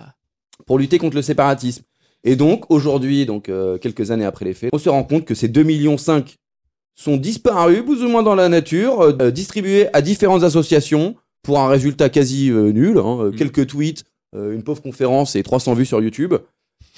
pour 0.67 0.77
lutter 0.77 0.97
contre 0.99 1.15
le 1.15 1.21
séparatisme. 1.21 1.83
Et 2.23 2.35
donc, 2.35 2.65
aujourd'hui, 2.69 3.25
donc 3.25 3.49
euh, 3.49 3.77
quelques 3.77 4.11
années 4.11 4.25
après 4.25 4.45
les 4.45 4.53
faits, 4.53 4.69
on 4.73 4.77
se 4.77 4.89
rend 4.89 5.03
compte 5.03 5.25
que 5.25 5.35
ces 5.35 5.47
2,5 5.49 5.63
millions 5.65 5.97
sont 6.95 7.17
disparus, 7.17 7.83
plus 7.83 8.03
ou 8.03 8.07
moins 8.07 8.23
dans 8.23 8.35
la 8.35 8.49
nature, 8.49 9.01
euh, 9.01 9.31
distribués 9.31 9.87
à 9.93 10.01
différentes 10.01 10.43
associations 10.43 11.15
pour 11.41 11.59
un 11.59 11.67
résultat 11.67 12.09
quasi 12.09 12.49
euh, 12.49 12.71
nul. 12.71 12.97
hein, 12.97 13.19
euh, 13.19 13.31
Mm. 13.31 13.35
Quelques 13.35 13.67
tweets, 13.67 14.03
euh, 14.35 14.53
une 14.53 14.63
pauvre 14.63 14.81
conférence 14.81 15.35
et 15.35 15.43
300 15.43 15.73
vues 15.73 15.85
sur 15.85 16.01
YouTube. 16.01 16.35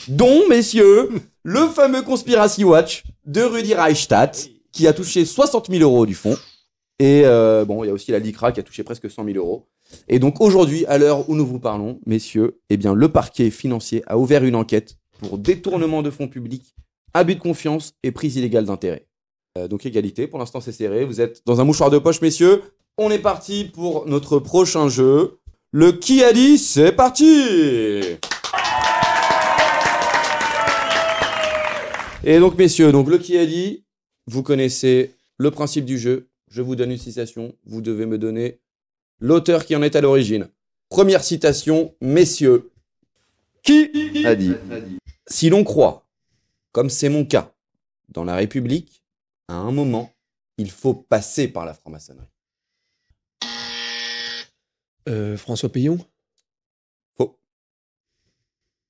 Dont, 0.07 0.47
messieurs, 0.49 1.09
le 1.43 1.67
fameux 1.67 2.01
Conspiracy 2.01 2.63
Watch 2.63 3.03
de 3.25 3.41
Rudy 3.41 3.73
Reichstadt, 3.73 4.49
qui 4.71 4.87
a 4.87 4.93
touché 4.93 5.25
60 5.25 5.71
000 5.71 5.81
euros 5.81 6.05
du 6.05 6.13
fond. 6.13 6.35
Et 6.99 7.23
euh, 7.25 7.65
bon, 7.65 7.83
il 7.83 7.87
y 7.87 7.89
a 7.89 7.93
aussi 7.93 8.11
la 8.11 8.19
LICRA 8.19 8.51
qui 8.51 8.59
a 8.59 8.63
touché 8.63 8.83
presque 8.83 9.09
100 9.09 9.25
000 9.25 9.37
euros. 9.37 9.67
Et 10.07 10.19
donc 10.19 10.39
aujourd'hui, 10.41 10.85
à 10.87 10.97
l'heure 10.97 11.29
où 11.29 11.35
nous 11.35 11.45
vous 11.45 11.59
parlons, 11.59 11.99
messieurs, 12.05 12.59
eh 12.69 12.77
bien, 12.77 12.93
le 12.93 13.09
parquet 13.09 13.49
financier 13.49 14.03
a 14.07 14.17
ouvert 14.17 14.43
une 14.43 14.55
enquête 14.55 14.97
pour 15.19 15.37
détournement 15.37 16.01
de 16.01 16.09
fonds 16.09 16.27
publics, 16.27 16.75
abus 17.13 17.35
de 17.35 17.39
confiance 17.39 17.93
et 18.03 18.11
prise 18.11 18.35
illégale 18.35 18.65
d'intérêt. 18.65 19.07
Euh, 19.57 19.67
donc 19.67 19.85
égalité, 19.85 20.27
pour 20.27 20.39
l'instant 20.39 20.61
c'est 20.61 20.71
serré. 20.71 21.05
Vous 21.05 21.21
êtes 21.21 21.41
dans 21.45 21.61
un 21.61 21.63
mouchoir 21.63 21.89
de 21.89 21.97
poche, 21.97 22.21
messieurs. 22.21 22.61
On 22.97 23.09
est 23.11 23.19
parti 23.19 23.65
pour 23.65 24.05
notre 24.07 24.39
prochain 24.39 24.89
jeu. 24.89 25.39
Le 25.71 25.91
qui 25.91 26.23
a 26.23 26.31
dit, 26.31 26.57
c'est 26.57 26.93
parti 26.93 27.99
Et 32.23 32.39
donc 32.39 32.57
messieurs, 32.57 32.91
donc 32.91 33.09
le 33.09 33.17
qui 33.17 33.37
a 33.37 33.45
dit, 33.45 33.83
vous 34.25 34.41
connaissez 34.41 35.11
le 35.37 35.51
principe 35.51 35.85
du 35.85 35.99
jeu. 35.99 36.27
Je 36.49 36.61
vous 36.61 36.75
donne 36.75 36.91
une 36.91 36.97
citation, 36.97 37.53
vous 37.65 37.81
devez 37.81 38.05
me 38.05 38.17
donner 38.17 38.59
l'auteur 39.19 39.65
qui 39.65 39.75
en 39.75 39.83
est 39.83 39.95
à 39.95 40.01
l'origine. 40.01 40.47
Première 40.89 41.23
citation, 41.23 41.93
messieurs. 42.01 42.71
Qui 43.63 44.25
a 44.25 44.35
dit? 44.35 44.53
Si 45.27 45.49
l'on 45.49 45.63
croit, 45.63 46.07
comme 46.71 46.89
c'est 46.89 47.09
mon 47.09 47.25
cas, 47.25 47.55
dans 48.09 48.23
la 48.23 48.35
République, 48.35 49.03
à 49.47 49.55
un 49.55 49.71
moment, 49.71 50.13
il 50.57 50.69
faut 50.69 50.93
passer 50.93 51.47
par 51.47 51.65
la 51.65 51.73
franc-maçonnerie. 51.73 52.27
Euh, 55.07 55.37
François 55.37 55.69
Payon 55.71 55.97
Faux. 57.15 57.39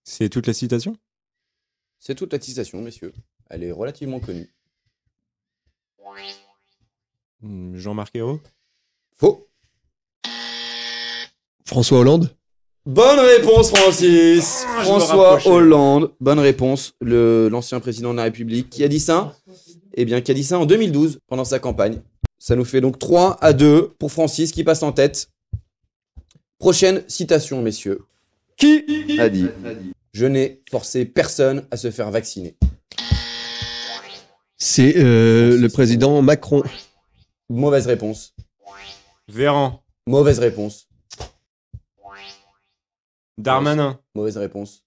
C'est 0.04 0.30
toute 0.30 0.48
la 0.48 0.54
citation? 0.54 0.98
C'est 2.00 2.15
toute 2.15 2.34
la 2.34 2.39
citation, 2.39 2.82
messieurs. 2.82 3.13
Elle 3.50 3.63
est 3.63 3.72
relativement 3.72 4.20
connue. 4.20 4.54
Hmm, 7.42 7.75
Jean-Marc 7.75 8.15
Ayrault? 8.15 8.42
Faux. 9.13 9.50
François 11.65 12.00
Hollande? 12.00 12.36
Bonne 12.86 13.20
réponse, 13.20 13.72
Francis. 13.72 14.63
Ah, 14.68 14.84
François. 14.84 15.48
Hollande. 15.48 16.12
Bonne 16.20 16.38
réponse. 16.38 16.94
Le, 17.01 17.50
l'ancien 17.50 17.80
président 17.80 18.12
de 18.12 18.18
la 18.18 18.24
République. 18.24 18.70
Qui 18.70 18.84
a 18.84 18.88
dit 18.88 19.00
ça? 19.00 19.36
Eh 19.96 20.06
bien, 20.06 20.22
qui 20.22 20.30
a 20.30 20.36
dit 20.36 20.44
ça 20.44 20.60
en 20.60 20.68
2012, 20.68 21.20
pendant 21.27 21.46
sa 21.46 21.58
campagne. 21.58 22.01
Ça 22.38 22.56
nous 22.56 22.65
fait 22.65 22.82
donc 22.82 23.00
3 23.00 23.38
à 23.42 23.54
2 23.54 23.96
pour 23.98 24.12
Francis 24.12 24.51
qui 24.51 24.63
passe 24.63 24.84
en 24.84 24.92
tête. 24.92 25.30
Prochaine 26.60 27.04
citation, 27.08 27.63
messieurs. 27.63 28.01
Qui 28.56 28.86
a 29.20 29.30
dit? 29.30 29.48
Je 30.13 30.27
n'ai 30.27 30.62
forcé 30.70 31.06
personne 31.06 31.65
à 31.72 31.77
se 31.77 31.89
faire 31.89 32.12
vacciner 32.12 32.56
C'est 34.58 34.96
euh, 34.98 35.58
le 35.58 35.70
président 35.70 36.22
Macron. 36.22 36.62
Mauvaise 37.50 37.88
réponse. 37.88 38.36
Véran. 39.27 39.82
Mauvaise 40.06 40.38
réponse. 40.38 40.88
Darmanin. 43.38 44.00
Mauvaise 44.15 44.38
réponse. 44.38 44.84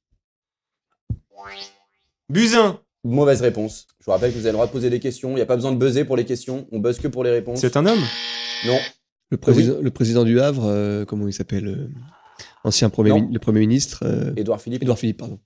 Buzyn. 2.28 2.80
Mauvaise 3.04 3.40
réponse. 3.42 3.86
Je 4.00 4.04
vous 4.06 4.10
rappelle 4.12 4.30
que 4.32 4.36
vous 4.36 4.40
avez 4.42 4.50
le 4.50 4.54
droit 4.54 4.66
de 4.66 4.72
poser 4.72 4.90
des 4.90 5.00
questions. 5.00 5.30
Il 5.30 5.36
n'y 5.36 5.40
a 5.40 5.46
pas 5.46 5.56
besoin 5.56 5.72
de 5.72 5.78
buzzer 5.78 6.04
pour 6.04 6.16
les 6.16 6.24
questions. 6.24 6.66
On 6.72 6.78
buzz 6.78 6.98
que 6.98 7.08
pour 7.08 7.24
les 7.24 7.30
réponses. 7.30 7.60
C'est 7.60 7.76
un 7.76 7.86
homme 7.86 8.02
Non. 8.66 8.78
Le 9.30 9.36
président, 9.36 9.78
le 9.80 9.90
président 9.90 10.24
du 10.24 10.40
Havre, 10.40 10.64
euh, 10.66 11.04
comment 11.04 11.26
il 11.28 11.32
s'appelle 11.34 11.68
euh, 11.68 11.88
Ancien 12.64 12.90
premier, 12.90 13.10
Non. 13.10 13.20
mi- 13.20 13.32
le 13.32 13.38
premier 13.38 13.60
ministre. 13.60 14.00
euh, 14.04 14.32
Édouard 14.36 14.60
Philippe. 14.60 14.82
Édouard 14.82 14.98
Philippe, 14.98 15.18
pardon. 15.18 15.38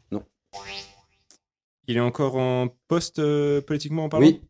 Il 1.88 1.96
est 1.96 2.00
encore 2.00 2.36
en 2.36 2.68
poste 2.88 3.18
euh, 3.18 3.60
politiquement 3.60 4.04
en 4.04 4.08
parlant? 4.08 4.26
Oui. 4.26 4.40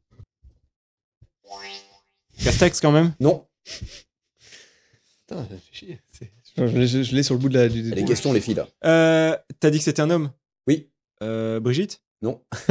Castex 2.44 2.80
quand 2.80 2.92
même? 2.92 3.14
Non. 3.20 3.46
Putain, 3.64 5.36
ça 5.36 5.44
fait 5.48 5.60
chier. 5.72 6.00
C'est- 6.12 6.30
Je, 6.56 6.66
je- 6.86 7.02
je 7.02 7.14
l'ai 7.16 7.22
sur 7.22 7.34
le 7.34 7.40
bout 7.40 7.48
de 7.48 7.54
la. 7.58 7.68
Du, 7.68 7.90
des 7.90 8.04
questions, 8.04 8.32
les 8.32 8.40
filles, 8.40 8.54
là. 8.54 8.68
euh, 8.84 9.36
T'as 9.60 9.70
dit 9.70 9.78
que 9.78 9.84
c'était 9.84 10.02
un 10.02 10.10
homme? 10.10 10.30
Oui. 10.66 10.90
Euh, 11.22 11.60
Brigitte? 11.60 12.02
Non. 12.20 12.40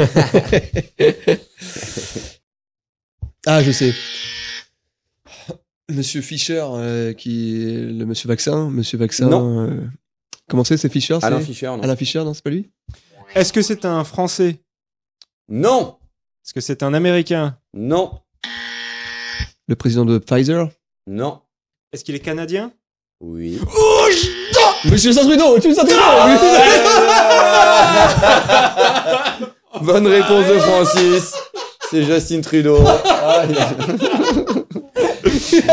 ah, 3.46 3.64
je 3.64 3.72
sais. 3.72 3.94
Monsieur 5.90 6.22
Fischer, 6.22 6.64
euh, 6.74 7.14
qui 7.14 7.64
est 7.64 7.76
le 7.92 8.06
monsieur 8.06 8.28
vaccin. 8.30 8.70
Monsieur 8.70 8.98
vaccin. 8.98 9.28
Non. 9.28 9.68
euh, 9.68 9.82
comment 10.50 10.64
c'est, 10.64 10.78
c'est 10.78 10.90
Fischer 10.90 11.18
Alain 11.22 11.42
Fischer, 11.42 11.68
non. 11.68 11.82
Alain 11.82 11.96
Fischer, 11.96 12.20
non, 12.24 12.34
c'est 12.34 12.44
pas 12.44 12.50
lui? 12.50 12.70
Est-ce 13.36 13.52
que 13.52 13.62
c'est 13.62 13.84
un 13.86 14.04
Français? 14.04 14.62
Non. 15.50 15.98
Est-ce 16.46 16.54
que 16.54 16.62
c'est 16.62 16.84
un 16.84 16.94
Américain? 16.94 17.58
Non. 17.74 18.22
Le 19.68 19.76
président 19.76 20.06
de 20.06 20.18
Pfizer? 20.18 20.70
Non. 21.08 21.42
Est-ce 21.92 22.04
qu'il 22.06 22.16
est 22.16 22.20
canadien? 22.20 22.72
Oui. 23.22 23.60
Monsieur 24.86 25.12
Saint-Trudeau 25.14 25.56
Monsieur 25.56 25.74
Saint-Trudeau 25.76 26.02
Bonne 29.82 30.08
réponse 30.08 30.48
de 30.48 30.60
Francis. 30.60 31.34
C'est 31.90 32.04
Justin 32.04 32.42
Trudeau. 32.42 32.80
Ah, 32.86 33.44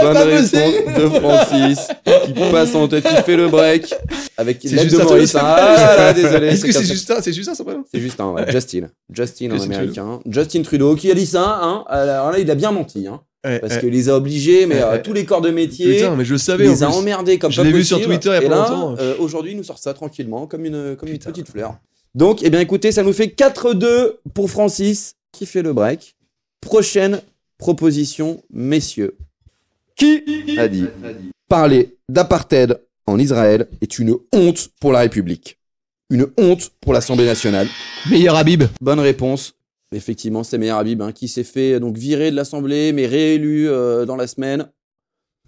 Bonne 0.03 0.17
réponse 0.17 0.53
de 0.53 1.09
Francis 1.21 1.79
qui 2.27 2.33
passe 2.51 2.75
en 2.75 2.89
tête, 2.89 3.05
qui 3.05 3.23
fait 3.23 3.37
le 3.37 3.49
break 3.49 3.95
avec 4.37 4.59
C'est 4.63 4.69
l'aide 4.71 4.85
de 4.85 4.91
Justin 4.91 5.05
Maurice. 5.05 5.31
Trudeau, 5.33 5.47
Ah 5.49 5.97
là, 5.97 6.13
désolé. 6.13 6.47
Est-ce 6.49 6.65
que 6.65 6.73
c'est. 6.73 6.85
Justin 6.85 7.17
C'est 7.23 7.33
Justin, 7.33 7.55
son 7.55 7.65
prénom 7.65 7.85
C'est 7.93 8.01
Justin, 8.01 8.31
ouais. 8.33 8.45
Justin. 8.53 8.89
Justin 9.11 9.51
en 9.53 9.61
américain. 9.63 10.21
Justin 10.29 10.63
Trudeau 10.63 10.95
qui 10.97 11.11
a 11.11 11.15
dit 11.15 11.27
ça. 11.27 11.61
Hein. 11.63 11.85
Alors 11.89 12.31
là, 12.31 12.39
il 12.39 12.51
a 12.51 12.55
bien 12.55 12.73
menti. 12.73 13.07
Hein. 13.07 13.21
Ouais, 13.45 13.61
Parce 13.61 13.75
ouais. 13.75 13.81
qu'il 13.81 13.91
les 13.91 14.09
a 14.09 14.17
obligés, 14.17 14.67
mais 14.67 14.77
Ouais, 14.77 14.83
euh, 14.83 15.03
tous 15.03 15.13
les 15.13 15.25
corps 15.25 15.41
de 15.41 15.51
métier. 15.51 15.97
Putain, 15.97 16.17
mais 16.17 16.25
je 16.25 16.35
savais. 16.37 16.65
les 16.67 16.83
a 16.83 16.91
emmerdés 16.91 17.39
comme 17.39 17.53
Je 17.53 17.63
l'ai 17.63 17.71
vu 17.73 17.85
sur. 17.85 18.01
Twitter 18.03 18.31
il 18.31 18.33
y 18.33 18.37
a 18.37 18.43
Et 18.43 18.49
pas 18.49 18.51
là, 18.51 18.69
longtemps. 18.69 18.97
euh, 18.99 19.15
aujourd'hui, 19.21 19.53
il 19.53 19.57
nous 19.57 19.63
sort 19.63 19.79
ça 19.79 19.95
tranquillement, 19.95 20.47
comme 20.49 20.65
une, 20.65 20.97
comme 20.97 21.09
une 21.09 21.19
petite 21.19 21.49
fleur. 21.49 21.79
Donc, 22.15 22.41
eh 22.43 22.51
bien, 22.51 22.59
écoutez, 22.61 22.91
ça 22.91 23.03
nous 23.05 23.13
fait 23.13 23.27
4-2 23.29 24.15
pour 24.35 24.51
Francis, 24.51 25.15
qui 25.31 25.47
fait 25.47 25.63
le 25.63 25.73
break. 25.73 26.17
Prochaine 26.61 27.21
proposition, 27.59 28.43
messieurs. 28.51 29.17
Qui 29.97 30.23
a 30.59 30.67
dit 30.69 30.87
Parler 31.49 31.97
d'apartheid 32.09 32.79
en 33.07 33.19
Israël 33.19 33.69
est 33.81 33.99
une 33.99 34.17
honte 34.33 34.69
pour 34.81 34.93
la 34.93 35.01
République. 35.01 35.59
Une 36.11 36.27
honte 36.39 36.71
pour 36.81 36.93
l'Assemblée 36.93 37.25
nationale. 37.27 37.69
Meilleur 38.11 38.37
Habib. 38.37 38.65
Bonne 38.81 39.01
réponse. 39.01 39.55
Effectivement, 39.93 40.45
c'est 40.45 40.59
Meir 40.59 40.77
Habib 40.77 41.01
hein, 41.03 41.13
qui 41.13 41.29
s'est 41.29 41.45
fait 41.45 41.81
donc 41.81 41.97
virer 41.97 42.31
de 42.31 42.37
l'Assemblée, 42.37 42.93
mais 42.93 43.07
réélu 43.07 43.69
euh, 43.69 44.05
dans 44.05 44.17
la 44.17 44.27
semaine. 44.27 44.71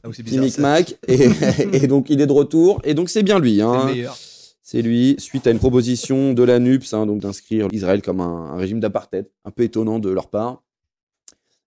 Ah 0.03 0.09
oui, 0.09 0.15
c'est 0.17 0.23
Petit 0.23 0.39
micmac. 0.39 0.97
Et, 1.09 1.29
et 1.75 1.87
donc, 1.87 2.09
il 2.09 2.21
est 2.23 2.27
de 2.27 2.33
retour. 2.33 2.81
Et 2.85 2.95
donc, 2.95 3.11
c'est 3.11 3.23
bien 3.23 3.39
lui. 3.39 3.61
Hein. 3.61 3.89
C'est 4.63 4.83
lui, 4.83 5.17
suite 5.19 5.47
à 5.47 5.51
une 5.51 5.59
proposition 5.59 6.33
de 6.33 6.43
la 6.43 6.59
NUPS, 6.59 6.95
hein, 6.95 7.05
donc 7.05 7.21
d'inscrire 7.21 7.69
Israël 7.73 8.01
comme 8.03 8.21
un, 8.21 8.53
un 8.53 8.57
régime 8.57 8.81
d'apartheid, 8.81 9.27
un 9.45 9.51
peu 9.51 9.65
étonnant 9.65 9.99
de 9.99 10.09
leur 10.09 10.29
part. 10.31 10.63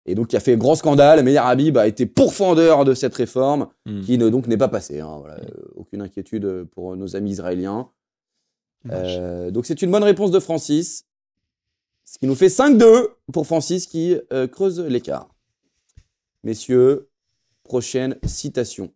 Et 0.05 0.15
donc, 0.15 0.27
qui 0.29 0.35
a 0.35 0.39
fait 0.39 0.57
grand 0.57 0.75
scandale. 0.75 1.21
Meir 1.23 1.45
Habib 1.45 1.77
a 1.77 1.87
été 1.87 2.05
pourfendeur 2.05 2.85
de 2.85 2.93
cette 2.93 3.13
réforme, 3.15 3.67
Hmm. 3.85 4.01
qui 4.01 4.17
ne, 4.17 4.29
donc 4.29 4.47
n'est 4.47 4.57
pas 4.57 4.67
passée. 4.69 4.99
hein, 5.01 5.17
voilà. 5.19 5.35
Euh, 5.35 5.47
aucune 5.75 6.01
inquiétude 6.01 6.63
pour 6.71 6.95
nos 6.95 7.15
amis 7.15 7.31
israéliens. 7.31 7.89
Euh, 8.91 9.51
donc, 9.51 9.65
c'est 9.65 9.81
une 9.81 9.91
bonne 9.91 10.03
réponse 10.03 10.31
de 10.31 10.39
Francis. 10.39 11.05
Ce 12.05 12.17
qui 12.17 12.27
nous 12.27 12.35
fait 12.35 12.47
5-2 12.47 13.07
pour 13.31 13.45
Francis 13.45 13.87
qui 13.87 14.17
euh, 14.31 14.47
creuse 14.47 14.79
l'écart. 14.79 15.29
Messieurs, 16.43 17.09
prochaine 17.63 18.17
citation. 18.25 18.93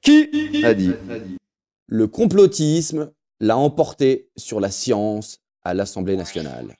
Qui 0.00 0.64
a 0.64 0.74
dit 0.74 0.92
Le 1.86 2.08
complotisme 2.08 3.12
l'a 3.40 3.56
emporté 3.56 4.30
sur 4.36 4.60
la 4.60 4.70
science 4.70 5.40
à 5.62 5.74
l'Assemblée 5.74 6.16
nationale? 6.16 6.76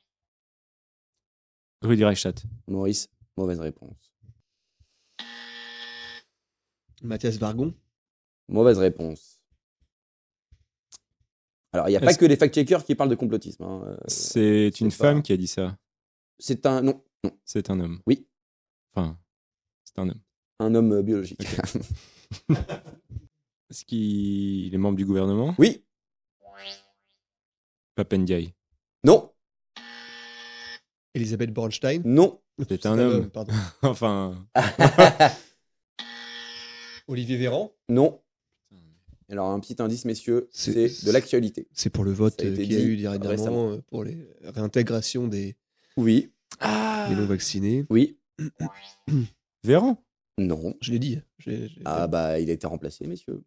Rudy 1.83 2.05
Reichstadt. 2.05 2.43
Maurice, 2.67 3.09
mauvaise 3.37 3.61
réponse. 3.61 4.13
Mathias 7.03 7.37
Vargon. 7.37 7.75
Mauvaise 8.49 8.79
réponse. 8.79 9.42
Alors, 11.73 11.89
il 11.89 11.93
n'y 11.93 11.97
a 11.97 12.01
pas 12.01 12.15
que 12.15 12.25
les 12.27 12.37
fact-checkers 12.37 12.85
qui 12.85 12.95
parlent 12.95 13.11
de 13.11 13.15
complotisme. 13.15 13.63
hein. 13.65 13.83
Euh, 13.87 13.97
C'est 14.07 14.81
une 14.81 14.91
pas- 14.91 14.97
femme 14.97 15.23
qui 15.23 15.33
a 15.33 15.37
dit 15.37 15.47
ça. 15.47 15.77
C'est 16.39 16.67
un, 16.67 16.83
non, 16.83 17.03
C'est 17.45 17.71
un 17.71 17.81
homme. 17.81 18.01
Oui. 18.07 18.27
Enfin, 18.95 19.19
c'est 19.85 19.99
un 19.99 20.09
homme. 20.11 20.21
un 20.59 20.75
homme 20.75 20.93
euh, 20.93 21.03
biologique. 21.03 21.41
Est-ce 23.71 23.85
qu'il 23.87 24.75
est 24.75 24.79
membre 24.79 24.99
du 24.99 25.07
gouvernement? 25.07 25.55
Oui, 25.59 25.83
Papendiaï. 27.95 28.53
non, 29.05 29.31
Elisabeth 31.15 31.53
Bornstein? 31.53 32.03
non. 32.05 32.41
C'est 32.69 32.87
un 32.87 32.99
homme. 32.99 33.31
Pardon. 33.31 33.53
Enfin, 33.83 34.47
Olivier 37.09 37.37
Véran? 37.37 37.73
non. 37.89 38.22
Alors, 39.33 39.49
un 39.49 39.61
petit 39.61 39.77
indice, 39.81 40.05
messieurs, 40.05 40.47
C'est- 40.53 41.07
de 41.07 41.11
l'actualité. 41.11 41.67
C'est 41.73 41.89
pour 41.89 42.05
le 42.05 42.13
vote 42.13 42.35
euh, 42.45 42.55
qu'il 42.55 42.71
y 42.71 42.77
a 42.77 42.81
eu 42.81 42.99
dernièrement 42.99 43.29
récemment. 43.31 43.71
euh, 43.73 43.79
pour 43.89 44.05
les 44.05 44.29
réintégrations 44.45 45.27
des, 45.27 45.57
Oui, 45.97 46.31
des 46.61 47.15
non-vaccinés. 47.17 47.87
oui, 47.89 48.19
Véran? 49.65 50.05
non. 50.37 50.77
Je 50.83 50.93
l'ai 50.93 50.99
dit. 50.99 51.19
Ah 51.87 52.07
bah, 52.09 52.41
il 52.41 52.51
a 52.51 52.53
été 52.53 52.67
remplacé, 52.67 53.07
messieurs. 53.07 53.43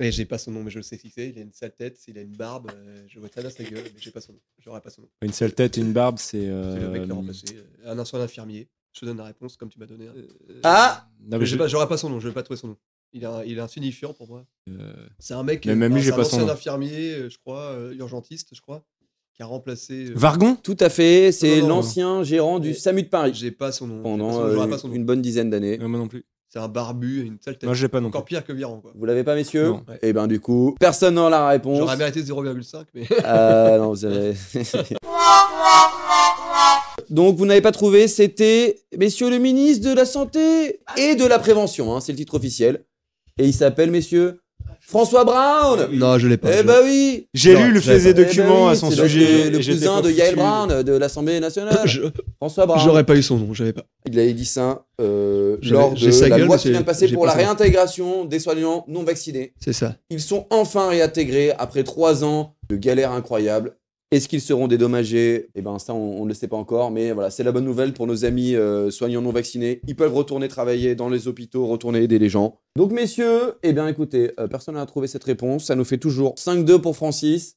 Mais 0.00 0.12
j'ai 0.12 0.26
pas 0.26 0.36
son 0.36 0.50
nom, 0.50 0.62
mais 0.62 0.70
je 0.70 0.78
le 0.78 0.82
sais 0.82 0.98
qui 0.98 1.08
c'est. 1.08 1.30
Il 1.30 1.38
a 1.38 1.42
une 1.42 1.52
sale 1.52 1.74
tête, 1.74 1.98
il 2.08 2.18
a 2.18 2.20
une 2.20 2.36
barbe. 2.36 2.70
euh, 2.74 3.04
je 3.08 3.18
vois 3.18 3.30
très 3.30 3.40
bien 3.40 3.48
sa 3.50 3.64
gueule, 3.64 3.84
mais 3.94 4.00
j'ai 4.00 4.10
pas 4.10 4.20
son 4.20 4.34
nom. 4.34 4.40
J'aurais 4.58 4.82
pas 4.82 4.90
son 4.90 5.00
nom. 5.02 5.08
Une 5.22 5.32
seule 5.32 5.54
tête, 5.54 5.78
une 5.78 5.94
barbe, 5.94 6.18
c'est. 6.18 6.40
C'est 6.40 6.46
le 6.80 6.90
mec 6.90 7.02
qui 7.04 7.08
l'a 7.08 7.14
euh, 7.14 7.18
remplacé. 7.18 7.46
euh, 7.54 7.90
Un 7.90 7.98
instant 7.98 8.20
infirmier. 8.20 8.68
Je 8.94 9.00
te 9.00 9.04
donne 9.06 9.18
la 9.18 9.24
réponse 9.24 9.56
comme 9.56 9.68
tu 9.68 9.78
m'as 9.80 9.86
donné. 9.86 10.06
hein. 10.06 10.12
Ah 10.62 11.08
non, 11.20 11.38
mais 11.38 11.44
je- 11.46 11.50
j'ai 11.52 11.56
pas- 11.58 11.66
J'aurais 11.66 11.88
pas 11.88 11.96
son 11.96 12.08
nom, 12.10 12.20
je 12.20 12.28
vais 12.28 12.34
pas 12.34 12.42
trouver 12.44 12.58
son 12.58 12.68
nom. 12.68 12.76
Il 13.12 13.22
est, 13.22 13.26
un- 13.26 13.42
il 13.44 13.58
est 13.58 13.60
insignifiant 13.60 14.12
pour 14.14 14.28
moi. 14.28 14.44
euh, 14.70 14.92
C'est 15.18 15.34
un 15.34 15.42
mec, 15.42 15.66
Mais 15.66 15.74
même 15.74 15.92
lui, 15.92 16.00
euh, 16.00 16.04
j'ai 16.04 16.10
c'est 16.10 16.16
pas 16.16 16.22
un 16.22 16.24
son 16.24 16.40
nom. 16.46 16.48
infirmier, 16.48 17.14
euh, 17.14 17.28
je 17.30 17.38
crois, 17.38 17.72
euh, 17.72 17.92
urgentiste, 17.94 18.48
je 18.54 18.60
crois, 18.60 18.84
qui 19.34 19.42
a 19.42 19.46
remplacé. 19.46 20.06
euh, 20.10 20.12
Vargon 20.14 20.56
Tout 20.56 20.76
à 20.80 20.88
fait, 20.88 21.30
c'est 21.32 21.56
Non, 21.56 21.62
non, 21.62 21.62
non. 21.62 21.74
l'ancien 21.76 22.22
gérant 22.22 22.58
du 22.60 22.68
Mais- 22.68 22.74
SAMU 22.74 23.02
de 23.02 23.08
Paris 23.08 23.32
J'ai 23.34 23.50
pas 23.50 23.72
son 23.72 23.86
nom. 23.88 24.02
Pendant 24.02 24.28
nom, 24.30 24.50
j'aurais 24.52 24.66
euh, 24.66 24.70
pas 24.70 24.78
son 24.78 24.88
nom. 24.88 24.94
une 24.94 25.04
bonne 25.04 25.22
dizaine 25.22 25.50
d'années. 25.50 25.78
Euh, 25.80 25.88
Moi 25.88 25.98
non 25.98 26.08
plus. 26.08 26.24
C'est 26.48 26.60
un 26.60 26.68
barbu, 26.68 27.22
une 27.22 27.38
sale 27.40 27.54
tête. 27.54 27.64
Moi, 27.64 27.74
j'ai 27.74 27.88
pas 27.88 27.98
non 28.00 28.10
plus. 28.10 28.16
Encore 28.18 28.24
pire 28.26 28.44
que 28.44 28.52
Viran, 28.52 28.80
quoi. 28.80 28.92
Vous 28.94 29.04
l'avez 29.06 29.24
pas, 29.24 29.34
messieurs 29.34 29.70
Non. 29.70 29.84
Ouais. 29.88 29.98
Et 30.02 30.12
ben 30.12 30.28
du 30.28 30.38
coup, 30.38 30.76
personne 30.78 31.16
n'a 31.16 31.28
la 31.28 31.48
réponse. 31.48 31.78
J'aurais 31.78 31.96
mérité 31.96 32.22
0,5, 32.22 32.86
mais. 32.94 33.08
Euh, 33.24 33.76
non, 33.78 33.88
vous 33.90 34.04
avez... 34.04 34.34
Donc 37.14 37.36
vous 37.36 37.46
n'avez 37.46 37.60
pas 37.60 37.70
trouvé, 37.70 38.08
c'était 38.08 38.74
messieurs 38.98 39.30
le 39.30 39.38
ministre 39.38 39.88
de 39.88 39.94
la 39.94 40.04
santé 40.04 40.80
et 40.96 41.14
de 41.14 41.24
la 41.24 41.38
prévention, 41.38 41.94
hein, 41.94 42.00
c'est 42.00 42.10
le 42.10 42.18
titre 42.18 42.34
officiel. 42.34 42.84
Et 43.38 43.46
il 43.46 43.54
s'appelle 43.54 43.92
messieurs 43.92 44.40
François 44.80 45.24
Brown 45.24 45.90
Non, 45.92 46.18
je 46.18 46.26
l'ai 46.26 46.36
pas. 46.36 46.48
Eh 46.52 46.58
je- 46.58 46.62
bah 46.62 46.78
oui 46.82 47.28
J'ai 47.32 47.54
lu 47.56 47.70
le 47.70 47.80
faisait 47.80 48.14
pas. 48.14 48.22
Eh 48.22 48.36
ben 48.36 48.46
oui, 48.50 48.68
à 48.68 48.74
son 48.74 48.90
sujet. 48.90 49.48
Le, 49.48 49.58
cousin 49.58 50.00
de 50.00 50.10
Yael. 50.10 50.34
Brown 50.34 50.82
de 50.82 50.92
l'Assemblée 50.92 51.38
nationale. 51.38 51.78
Je- 51.86 52.02
François 52.38 52.66
Brown. 52.66 52.80
J'aurais 52.84 53.04
pas 53.04 53.14
eu 53.14 53.22
son 53.22 53.38
nom, 53.38 53.54
j'avais 53.54 53.72
pas. 53.72 53.84
Il 54.10 54.18
avait 54.18 54.32
dit 54.34 54.44
ça 54.44 54.84
euh, 55.00 55.56
lors 55.62 55.94
de 55.94 56.20
la 56.20 56.28
gueule, 56.30 56.46
loi 56.46 56.58
qui 56.58 56.70
vient 56.70 56.80
de 56.80 56.84
passer 56.84 57.06
pour 57.12 57.26
pas 57.26 57.28
la 57.28 57.34
réintégration 57.34 58.24
des 58.24 58.40
soignants 58.40 58.84
non 58.88 59.04
vaccinés. 59.04 59.52
C'est 59.60 59.72
ça. 59.72 59.94
Ils 60.10 60.20
sont 60.20 60.46
enfin 60.50 60.88
réintégrés 60.88 61.52
après 61.58 61.84
trois 61.84 62.24
ans 62.24 62.56
de 62.68 62.74
galère 62.74 63.12
incroyable. 63.12 63.76
Est-ce 64.14 64.28
qu'ils 64.28 64.40
seront 64.40 64.68
dédommagés? 64.68 65.48
Eh 65.56 65.62
ben 65.62 65.78
ça, 65.80 65.92
on 65.92 66.20
on 66.20 66.24
ne 66.24 66.28
le 66.28 66.34
sait 66.34 66.46
pas 66.46 66.56
encore, 66.56 66.90
mais 66.92 67.10
voilà, 67.12 67.30
c'est 67.30 67.42
la 67.42 67.50
bonne 67.52 67.64
nouvelle 67.64 67.92
pour 67.92 68.06
nos 68.06 68.24
amis 68.24 68.54
euh, 68.54 68.90
soignants 68.90 69.22
non 69.22 69.32
vaccinés. 69.32 69.80
Ils 69.88 69.96
peuvent 69.96 70.14
retourner 70.14 70.46
travailler 70.48 70.94
dans 70.94 71.08
les 71.08 71.26
hôpitaux, 71.26 71.66
retourner 71.66 72.02
aider 72.02 72.18
les 72.20 72.28
gens. 72.28 72.60
Donc 72.76 72.92
messieurs, 72.92 73.54
eh 73.64 73.72
bien 73.72 73.88
écoutez, 73.88 74.30
euh, 74.38 74.46
personne 74.46 74.76
n'a 74.76 74.86
trouvé 74.86 75.08
cette 75.08 75.24
réponse. 75.24 75.64
Ça 75.64 75.74
nous 75.74 75.84
fait 75.84 75.98
toujours 75.98 76.34
5-2 76.36 76.80
pour 76.80 76.94
Francis. 76.94 77.56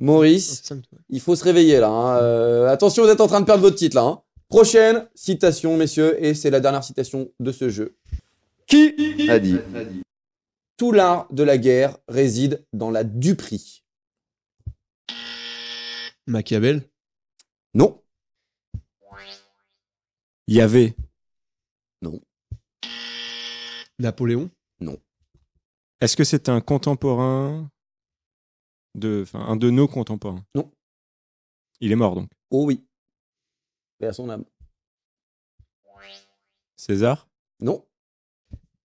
Maurice, 0.00 0.62
toi. 0.62 0.76
il 1.08 1.20
faut 1.20 1.34
se 1.34 1.42
réveiller 1.42 1.78
là. 1.80 1.88
hein. 1.88 2.18
Euh, 2.22 2.68
attention, 2.68 3.02
vous 3.02 3.10
êtes 3.10 3.20
en 3.20 3.26
train 3.26 3.40
de 3.40 3.46
perdre 3.46 3.62
votre 3.62 3.74
titre 3.76 3.96
là. 3.96 4.04
hein. 4.04 4.20
Prochaine 4.48 5.06
citation, 5.16 5.76
messieurs, 5.76 6.24
et 6.24 6.34
c'est 6.34 6.50
la 6.50 6.60
dernière 6.60 6.84
citation 6.84 7.28
de 7.40 7.50
ce 7.50 7.68
jeu. 7.68 7.96
Qui 8.68 8.94
a 9.28 9.38
dit? 9.40 9.56
Tout 10.76 10.92
l'art 10.92 11.26
de 11.32 11.42
la 11.42 11.58
guerre 11.58 11.96
réside 12.06 12.64
dans 12.72 12.90
la 12.92 13.02
duperie. 13.02 13.82
Machiavel? 16.28 16.88
Non. 17.74 18.04
Il 20.46 20.54
y 20.54 20.60
avait? 20.60 20.94
Napoléon? 23.98 24.50
Est-ce 26.00 26.16
que 26.16 26.22
c'est 26.22 26.48
un 26.48 26.60
contemporain 26.60 27.68
de, 28.94 29.22
enfin, 29.22 29.40
un 29.40 29.56
de 29.56 29.70
nos 29.70 29.88
contemporains? 29.88 30.46
Non. 30.54 30.70
Il 31.80 31.90
est 31.90 31.96
mort 31.96 32.14
donc. 32.14 32.30
Oh 32.50 32.66
oui. 32.66 32.86
Et 34.00 34.06
à 34.06 34.12
son 34.12 34.30
âme. 34.30 34.44
César? 36.76 37.28
Non. 37.60 37.84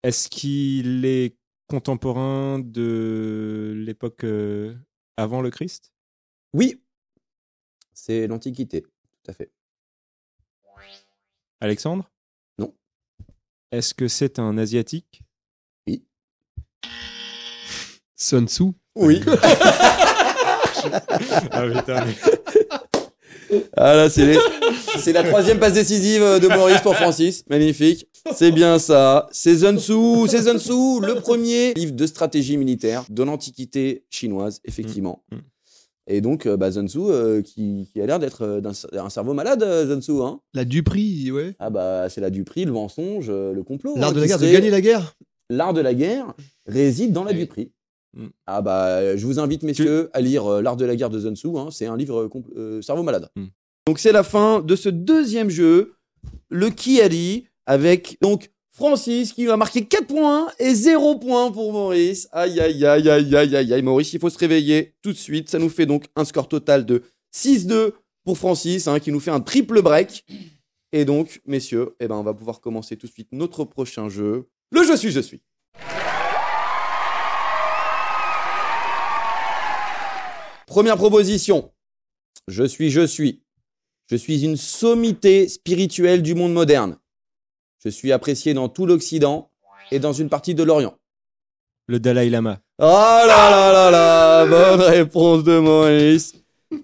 Est-ce 0.01 0.27
qu'il 0.29 1.05
est 1.05 1.37
contemporain 1.67 2.57
de 2.59 3.73
l'époque 3.75 4.23
euh, 4.23 4.75
avant 5.17 5.41
le 5.41 5.51
Christ? 5.51 5.93
Oui. 6.53 6.82
C'est 7.93 8.27
l'Antiquité. 8.27 8.81
Tout 8.81 9.31
à 9.31 9.33
fait. 9.33 9.51
Alexandre? 11.61 12.09
Non. 12.57 12.73
Est-ce 13.71 13.93
que 13.93 14.07
c'est 14.07 14.37
un 14.39 14.57
asiatique? 14.57 15.21
Sun 18.15 18.47
Tzu? 18.47 18.63
Oui. 18.95 19.21
Ah 21.51 21.63
putain. 21.73 22.05
Ah 23.77 23.93
là, 23.95 24.09
c'est 24.09 24.25
les- 24.25 24.39
c'est 24.99 25.13
la 25.13 25.23
troisième 25.23 25.59
passe 25.59 25.73
décisive 25.73 26.21
de 26.21 26.47
Maurice 26.47 26.81
pour 26.81 26.95
Francis. 26.95 27.43
Magnifique. 27.49 28.07
C'est 28.35 28.51
bien 28.51 28.79
ça. 28.79 29.27
C'est 29.31 29.57
Sun 29.59 29.77
Tzu. 29.79 30.27
C'est 30.27 30.41
Sun 30.41 30.57
Tzu, 30.59 30.99
le 31.05 31.15
premier 31.21 31.73
livre 31.75 31.91
de 31.93 32.05
stratégie 32.07 32.57
militaire 32.57 33.05
de 33.09 33.23
l'Antiquité 33.23 34.03
chinoise, 34.09 34.59
effectivement. 34.65 35.23
Mm, 35.31 35.35
mm. 35.35 35.41
Et 36.07 36.19
donc, 36.21 36.45
euh, 36.45 36.57
bah, 36.57 36.71
euh, 37.11 37.41
qui, 37.41 37.89
qui 37.91 38.01
a 38.01 38.05
l'air 38.05 38.19
d'être 38.19 38.41
euh, 38.41 38.61
d'un 38.61 38.71
un 38.93 39.09
cerveau 39.09 39.33
malade, 39.33 39.63
euh. 39.63 39.85
Hein. 40.25 40.39
La 40.53 40.65
duperie, 40.65 41.31
ouais. 41.31 41.55
Ah 41.59 41.69
bah, 41.69 42.09
c'est 42.09 42.19
la 42.21 42.29
duperie, 42.29 42.65
le 42.65 42.73
mensonge, 42.73 43.27
euh, 43.29 43.53
le 43.53 43.63
complot. 43.63 43.95
L'art 43.95 44.09
hein, 44.09 44.13
de 44.13 44.19
la 44.19 44.27
guerre, 44.27 44.39
de 44.39 44.51
gagner 44.51 44.69
la 44.69 44.81
guerre. 44.81 45.15
L'art 45.49 45.73
de 45.73 45.81
la 45.81 45.93
guerre 45.93 46.33
réside 46.65 47.13
dans 47.13 47.23
la 47.23 47.31
Eh 47.31 47.35
oui. 47.35 47.39
duperie. 47.41 47.71
Mm. 48.17 48.27
Ah 48.47 48.61
bah, 48.61 49.15
je 49.15 49.25
vous 49.25 49.39
invite, 49.39 49.63
messieurs, 49.63 50.09
à 50.13 50.19
lire 50.21 50.45
euh, 50.45 50.61
L'art 50.61 50.75
de 50.77 50.85
la 50.85 50.95
guerre 50.95 51.09
de 51.09 51.19
Tzu. 51.35 51.47
hein. 51.57 51.69
C'est 51.71 51.85
un 51.85 51.95
livre 51.97 52.27
compl- 52.27 52.81
cerveau 52.81 53.03
malade. 53.03 53.29
Mm. 53.35 53.45
Donc, 53.87 53.99
c'est 53.99 54.11
la 54.11 54.23
fin 54.23 54.59
de 54.61 54.75
ce 54.75 54.89
deuxième 54.89 55.49
jeu, 55.49 55.93
le 56.49 56.69
dit, 57.09 57.45
avec 57.65 58.17
donc 58.21 58.51
Francis 58.75 59.33
qui 59.33 59.45
va 59.45 59.55
marquer 59.55 59.85
4 59.85 60.07
points 60.07 60.51
et 60.57 60.73
0 60.73 61.19
points 61.19 61.51
pour 61.51 61.71
Maurice. 61.71 62.27
Aïe, 62.31 62.59
aïe, 62.59 62.83
aïe, 62.83 63.07
aïe, 63.07 63.35
aïe, 63.35 63.55
aïe, 63.55 63.73
aïe. 63.73 63.81
Maurice, 63.83 64.13
il 64.13 64.19
faut 64.19 64.31
se 64.31 64.37
réveiller 64.37 64.95
tout 65.03 65.11
de 65.11 65.17
suite. 65.17 65.49
Ça 65.49 65.59
nous 65.59 65.69
fait 65.69 65.85
donc 65.85 66.05
un 66.15 66.25
score 66.25 66.47
total 66.47 66.83
de 66.83 67.03
6-2 67.35 67.91
pour 68.25 68.37
Francis, 68.37 68.87
hein, 68.87 68.99
qui 68.99 69.11
nous 69.11 69.19
fait 69.19 69.31
un 69.31 69.41
triple 69.41 69.83
break. 69.83 70.25
Et 70.91 71.05
donc, 71.05 71.41
messieurs, 71.45 71.95
eh 71.99 72.07
ben, 72.07 72.15
on 72.15 72.23
va 72.23 72.33
pouvoir 72.33 72.61
commencer 72.61 72.97
tout 72.97 73.05
de 73.05 73.11
suite 73.11 73.29
notre 73.31 73.63
prochain 73.63 74.09
jeu. 74.09 74.49
Le 74.71 74.83
Je 74.83 74.97
suis, 74.97 75.11
je 75.11 75.19
suis. 75.19 75.41
Première 80.65 80.97
proposition. 80.97 81.71
Je 82.47 82.63
suis, 82.63 82.89
je 82.89 83.05
suis. 83.05 83.43
Je 84.09 84.15
suis 84.15 84.43
une 84.43 84.57
sommité 84.57 85.47
spirituelle 85.47 86.23
du 86.23 86.33
monde 86.33 86.53
moderne. 86.53 86.97
Je 87.83 87.89
suis 87.89 88.13
apprécié 88.13 88.53
dans 88.53 88.69
tout 88.69 88.85
l'Occident 88.85 89.49
et 89.91 89.99
dans 89.99 90.13
une 90.13 90.29
partie 90.29 90.55
de 90.55 90.63
l'Orient. 90.63 90.95
Le 91.87 91.99
Dalai 91.99 92.29
Lama. 92.29 92.59
Oh 92.79 92.85
là 92.85 93.49
là 93.49 93.73
là 93.73 93.91
là, 93.91 94.45
bonne 94.45 94.79
réponse 94.79 95.43
de 95.43 95.59
Maurice. 95.59 96.33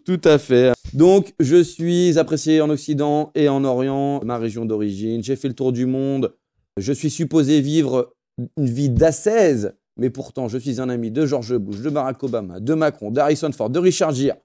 Tout 0.06 0.20
à 0.26 0.38
fait. 0.38 0.74
Donc, 0.94 1.34
je 1.40 1.64
suis 1.64 2.20
apprécié 2.20 2.60
en 2.60 2.70
Occident 2.70 3.32
et 3.34 3.48
en 3.48 3.64
Orient, 3.64 4.20
ma 4.26 4.38
région 4.38 4.66
d'origine. 4.66 5.24
J'ai 5.24 5.38
fait 5.38 5.48
le 5.48 5.54
tour 5.54 5.72
du 5.72 5.86
monde. 5.86 6.36
Je 6.76 6.92
suis 6.92 7.10
supposé 7.10 7.62
vivre 7.62 8.14
une 8.58 8.70
vie 8.70 8.90
d'ascèse, 8.90 9.74
mais 9.96 10.10
pourtant, 10.10 10.50
je 10.50 10.58
suis 10.58 10.82
un 10.82 10.90
ami 10.90 11.12
de 11.12 11.26
George 11.26 11.58
Bush, 11.58 11.80
de 11.80 11.90
Barack 11.90 12.22
Obama, 12.24 12.60
de 12.60 12.74
Macron, 12.74 13.10
d'Harrison 13.10 13.52
Ford, 13.54 13.70
de 13.70 13.80
Richard 13.80 14.14
Gere, 14.14 14.36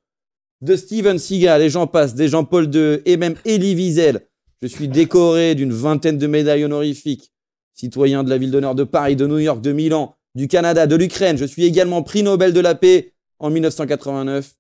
de 0.60 0.76
Steven 0.76 1.18
Seagal, 1.18 1.62
et 1.62 1.68
j'en 1.68 1.88
passe, 1.88 2.14
des 2.14 2.28
Jean-Paul 2.28 2.72
II, 2.72 3.00
et 3.04 3.16
même 3.16 3.34
Elie 3.44 3.74
Wiesel. 3.74 4.28
Je 4.64 4.68
suis 4.68 4.88
décoré 4.88 5.54
d'une 5.54 5.74
vingtaine 5.74 6.16
de 6.16 6.26
médailles 6.26 6.64
honorifiques. 6.64 7.34
Citoyen 7.74 8.24
de 8.24 8.30
la 8.30 8.38
ville 8.38 8.50
d'honneur 8.50 8.74
de 8.74 8.84
Paris, 8.84 9.14
de 9.14 9.26
New 9.26 9.36
York, 9.36 9.60
de 9.60 9.72
Milan, 9.72 10.16
du 10.34 10.48
Canada, 10.48 10.86
de 10.86 10.96
l'Ukraine. 10.96 11.36
Je 11.36 11.44
suis 11.44 11.64
également 11.64 12.02
prix 12.02 12.22
Nobel 12.22 12.54
de 12.54 12.60
la 12.60 12.74
paix 12.74 13.12
en 13.40 13.50
1989 13.50 14.54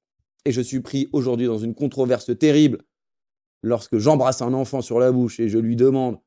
et 0.44 0.52
je 0.52 0.60
suis 0.60 0.80
pris 0.80 1.08
aujourd'hui 1.14 1.46
dans 1.46 1.56
une 1.56 1.74
controverse 1.74 2.38
terrible 2.38 2.82
lorsque 3.62 3.96
j'embrasse 3.96 4.42
un 4.42 4.52
enfant 4.52 4.82
sur 4.82 5.00
la 5.00 5.10
bouche 5.10 5.40
et 5.40 5.48
je 5.48 5.56
lui 5.56 5.74
demande 5.74 6.18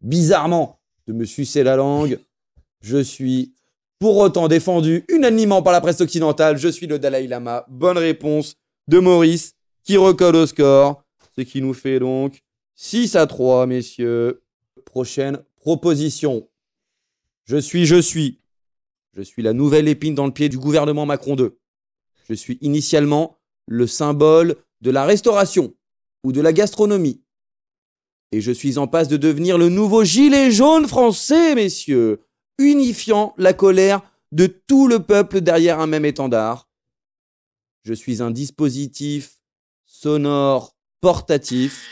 bizarrement 0.00 0.80
de 1.06 1.12
me 1.12 1.26
sucer 1.26 1.62
la 1.62 1.76
langue. 1.76 2.18
Je 2.80 2.96
suis 2.96 3.52
pour 3.98 4.16
autant 4.16 4.48
défendu 4.48 5.04
unanimement 5.10 5.60
par 5.60 5.74
la 5.74 5.82
presse 5.82 6.00
occidentale. 6.00 6.56
Je 6.56 6.68
suis 6.68 6.86
le 6.86 6.98
Dalai 6.98 7.26
Lama. 7.26 7.66
Bonne 7.68 7.98
réponse 7.98 8.54
de 8.86 8.98
Maurice 9.00 9.52
qui 9.84 9.98
recolle 9.98 10.36
au 10.36 10.46
score. 10.46 11.04
Ce 11.36 11.42
qui 11.42 11.60
nous 11.60 11.74
fait 11.74 11.98
donc 11.98 12.42
6 12.80 13.16
à 13.16 13.26
3, 13.26 13.66
messieurs. 13.66 14.44
Prochaine 14.84 15.42
proposition. 15.56 16.48
Je 17.44 17.56
suis, 17.56 17.86
je 17.86 18.00
suis. 18.00 18.40
Je 19.14 19.20
suis 19.20 19.42
la 19.42 19.52
nouvelle 19.52 19.88
épine 19.88 20.14
dans 20.14 20.26
le 20.26 20.32
pied 20.32 20.48
du 20.48 20.58
gouvernement 20.58 21.04
Macron 21.04 21.34
2. 21.34 21.58
Je 22.28 22.34
suis 22.34 22.56
initialement 22.60 23.36
le 23.66 23.88
symbole 23.88 24.54
de 24.80 24.92
la 24.92 25.04
restauration 25.04 25.74
ou 26.22 26.30
de 26.30 26.40
la 26.40 26.52
gastronomie. 26.52 27.20
Et 28.30 28.40
je 28.40 28.52
suis 28.52 28.78
en 28.78 28.86
passe 28.86 29.08
de 29.08 29.16
devenir 29.16 29.58
le 29.58 29.70
nouveau 29.70 30.04
gilet 30.04 30.52
jaune 30.52 30.86
français, 30.86 31.56
messieurs, 31.56 32.20
unifiant 32.58 33.34
la 33.38 33.54
colère 33.54 34.02
de 34.30 34.46
tout 34.46 34.86
le 34.86 35.00
peuple 35.00 35.40
derrière 35.40 35.80
un 35.80 35.88
même 35.88 36.04
étendard. 36.04 36.68
Je 37.82 37.92
suis 37.92 38.22
un 38.22 38.30
dispositif 38.30 39.40
sonore 39.84 40.76
portatif. 41.00 41.88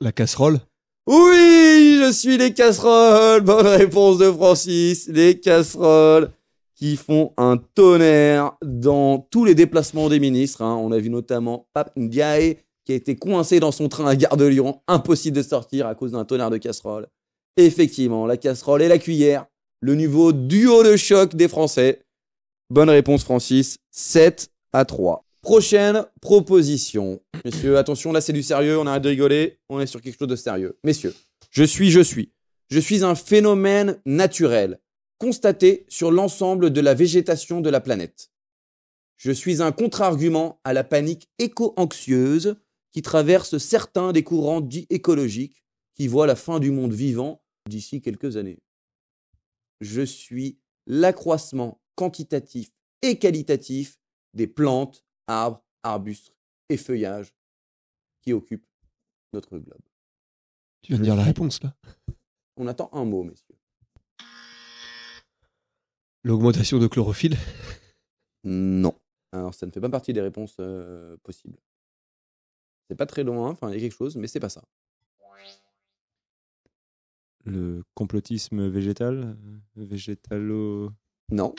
La 0.00 0.12
casserole? 0.12 0.60
Oui, 1.06 2.00
je 2.04 2.12
suis 2.12 2.36
les 2.36 2.52
casseroles. 2.52 3.40
Bonne 3.42 3.66
réponse 3.66 4.18
de 4.18 4.30
Francis. 4.30 5.08
Les 5.08 5.40
casseroles 5.40 6.30
qui 6.74 6.96
font 6.96 7.32
un 7.38 7.56
tonnerre 7.56 8.56
dans 8.62 9.18
tous 9.18 9.44
les 9.44 9.54
déplacements 9.54 10.08
des 10.08 10.20
ministres. 10.20 10.62
hein. 10.62 10.76
On 10.76 10.92
a 10.92 10.98
vu 10.98 11.08
notamment 11.08 11.68
Pape 11.72 11.96
Ndiaye 11.96 12.58
qui 12.84 12.92
a 12.92 12.94
été 12.96 13.16
coincé 13.16 13.58
dans 13.58 13.72
son 13.72 13.88
train 13.88 14.06
à 14.06 14.14
Gare 14.16 14.36
de 14.36 14.44
Lyon. 14.44 14.82
Impossible 14.86 15.36
de 15.38 15.42
sortir 15.42 15.86
à 15.86 15.94
cause 15.94 16.12
d'un 16.12 16.24
tonnerre 16.24 16.50
de 16.50 16.58
casseroles. 16.58 17.08
Effectivement, 17.56 18.26
la 18.26 18.36
casserole 18.36 18.82
et 18.82 18.88
la 18.88 18.98
cuillère. 18.98 19.46
Le 19.80 19.94
niveau 19.94 20.32
duo 20.32 20.82
de 20.82 20.96
choc 20.96 21.34
des 21.34 21.48
Français. 21.48 22.02
Bonne 22.68 22.90
réponse, 22.90 23.24
Francis. 23.24 23.78
7 23.92 24.50
à 24.72 24.84
3. 24.84 25.25
Prochaine 25.46 26.04
proposition. 26.20 27.22
Messieurs, 27.44 27.78
attention, 27.78 28.10
là 28.10 28.20
c'est 28.20 28.32
du 28.32 28.42
sérieux, 28.42 28.80
on 28.80 28.86
arrête 28.88 29.04
de 29.04 29.10
rigoler, 29.10 29.60
on 29.68 29.78
est 29.78 29.86
sur 29.86 30.02
quelque 30.02 30.18
chose 30.18 30.26
de 30.26 30.34
sérieux. 30.34 30.76
Messieurs, 30.82 31.14
je 31.52 31.62
suis, 31.62 31.92
je 31.92 32.00
suis. 32.00 32.32
Je 32.68 32.80
suis 32.80 33.04
un 33.04 33.14
phénomène 33.14 34.00
naturel, 34.06 34.80
constaté 35.18 35.86
sur 35.88 36.10
l'ensemble 36.10 36.70
de 36.70 36.80
la 36.80 36.94
végétation 36.94 37.60
de 37.60 37.70
la 37.70 37.80
planète. 37.80 38.32
Je 39.18 39.30
suis 39.30 39.62
un 39.62 39.70
contre-argument 39.70 40.60
à 40.64 40.72
la 40.72 40.82
panique 40.82 41.28
éco-anxieuse 41.38 42.56
qui 42.90 43.02
traverse 43.02 43.58
certains 43.58 44.10
des 44.10 44.24
courants 44.24 44.60
dits 44.60 44.88
écologiques 44.90 45.62
qui 45.94 46.08
voient 46.08 46.26
la 46.26 46.34
fin 46.34 46.58
du 46.58 46.72
monde 46.72 46.92
vivant 46.92 47.40
d'ici 47.68 48.02
quelques 48.02 48.36
années. 48.36 48.58
Je 49.80 50.02
suis 50.02 50.58
l'accroissement 50.88 51.80
quantitatif 51.94 52.72
et 53.02 53.20
qualitatif 53.20 54.00
des 54.34 54.48
plantes, 54.48 55.05
arbres, 55.26 55.62
arbustes 55.82 56.32
et 56.68 56.76
feuillages 56.76 57.34
qui 58.22 58.32
occupent 58.32 58.66
notre 59.32 59.58
globe 59.58 59.82
Tu 60.82 60.92
viens 60.92 60.98
de 60.98 61.04
dire 61.04 61.16
la 61.16 61.24
réponse 61.24 61.62
là. 61.62 61.74
On 62.56 62.66
attend 62.66 62.88
un 62.92 63.04
mot, 63.04 63.22
messieurs. 63.22 63.56
L'augmentation 66.24 66.78
de 66.78 66.86
chlorophylle. 66.86 67.36
Non. 68.44 68.98
Alors, 69.32 69.54
ça 69.54 69.66
ne 69.66 69.70
fait 69.70 69.80
pas 69.80 69.90
partie 69.90 70.12
des 70.12 70.20
réponses 70.20 70.56
euh, 70.60 71.16
possibles. 71.22 71.58
C'est 72.88 72.96
pas 72.96 73.06
très 73.06 73.24
loin, 73.24 73.50
enfin, 73.50 73.70
il 73.70 73.74
y 73.74 73.76
a 73.76 73.80
quelque 73.80 73.96
chose, 73.96 74.16
mais 74.16 74.26
c'est 74.26 74.40
pas 74.40 74.48
ça. 74.48 74.62
Le 77.44 77.84
complotisme 77.94 78.66
végétal 78.66 79.36
euh, 79.76 79.84
Végétalo. 79.84 80.90
Non. 81.30 81.54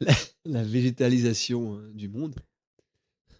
La 0.44 0.62
végétalisation 0.62 1.74
euh, 1.78 1.90
du 1.94 2.08
monde. 2.08 2.34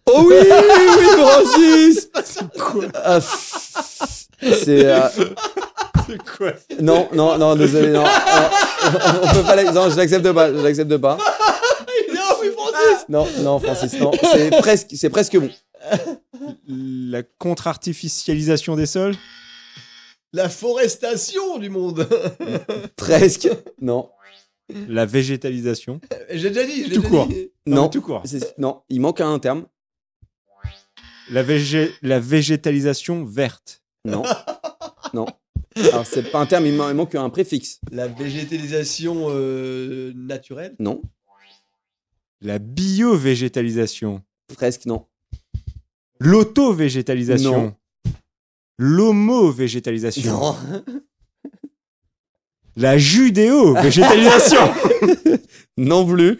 Oh 0.09 0.23
oui, 0.27 0.35
oui, 0.39 1.05
Francis 1.17 2.09
Ah, 2.93 3.19
pff, 3.19 4.27
C'est. 4.63 4.85
euh, 4.85 5.09
C'est 6.07 6.17
quoi? 6.37 6.53
Non, 6.81 7.09
non, 7.13 7.37
non, 7.37 7.55
désolé, 7.55 7.89
non. 7.89 8.03
non, 8.03 8.09
on 9.23 9.33
peut 9.33 9.43
pas. 9.43 9.55
la- 9.55 9.71
Non, 9.71 9.89
je 9.89 9.97
l'accepte 9.97 10.31
pas. 10.31 10.47
Je 10.53 10.57
l'accepte 10.59 10.97
pas. 10.97 11.17
Non, 13.09 13.25
non, 13.39 13.59
Francis, 13.59 13.93
non. 13.99 14.11
C'est 14.33 14.49
presque, 14.49 14.87
c'est 14.95 15.09
presque 15.09 15.37
bon. 15.37 15.49
La 16.67 17.23
contre-artificialisation 17.23 18.75
des 18.75 18.85
sols? 18.85 19.15
La 20.33 20.49
forestation 20.49 21.57
du 21.57 21.69
monde. 21.69 22.05
Presque. 22.97 23.47
Non, 23.79 24.09
La 24.87 25.05
végétalisation 25.05 26.01
J'ai 26.31 26.49
déjà 26.49 26.65
dit. 26.65 26.83
je 26.83 26.89
l'ai 26.89 26.95
Tout 26.95 27.01
déjà 27.01 27.09
court. 27.09 27.27
dit. 27.27 27.51
Non, 27.65 27.75
non. 27.75 27.83
mais 27.83 27.89
tout 27.89 28.01
court. 28.01 28.21
C'est- 28.25 28.57
Non, 28.57 28.81
il 28.89 28.99
manque 29.01 29.21
un 29.21 29.39
terme. 29.39 29.65
La, 31.29 31.43
végé- 31.43 31.91
la 32.01 32.19
végétalisation 32.19 33.25
verte 33.25 33.83
Non, 34.05 34.23
non. 35.13 35.25
Alors 35.75 36.05
c'est 36.05 36.31
pas 36.31 36.39
un 36.39 36.45
terme, 36.45 36.65
il 36.65 36.73
man- 36.73 36.89
il 36.89 36.95
manque 36.95 37.15
un 37.15 37.29
préfixe. 37.29 37.79
La 37.91 38.07
végétalisation 38.07 39.27
euh, 39.29 40.11
naturelle? 40.15 40.75
Non, 40.79 41.01
La 42.41 42.59
bio-végétalisation 42.59 44.21
presque 44.55 44.85
non. 44.85 45.05
L'auto-végétalisation 46.19 47.61
Non. 47.63 47.75
L'homo-végétalisation 48.77 50.31
Non. 50.31 50.55
La 52.77 52.99
judéo-végétalisation 52.99 54.59
Non 55.77 56.05
plus. 56.05 56.39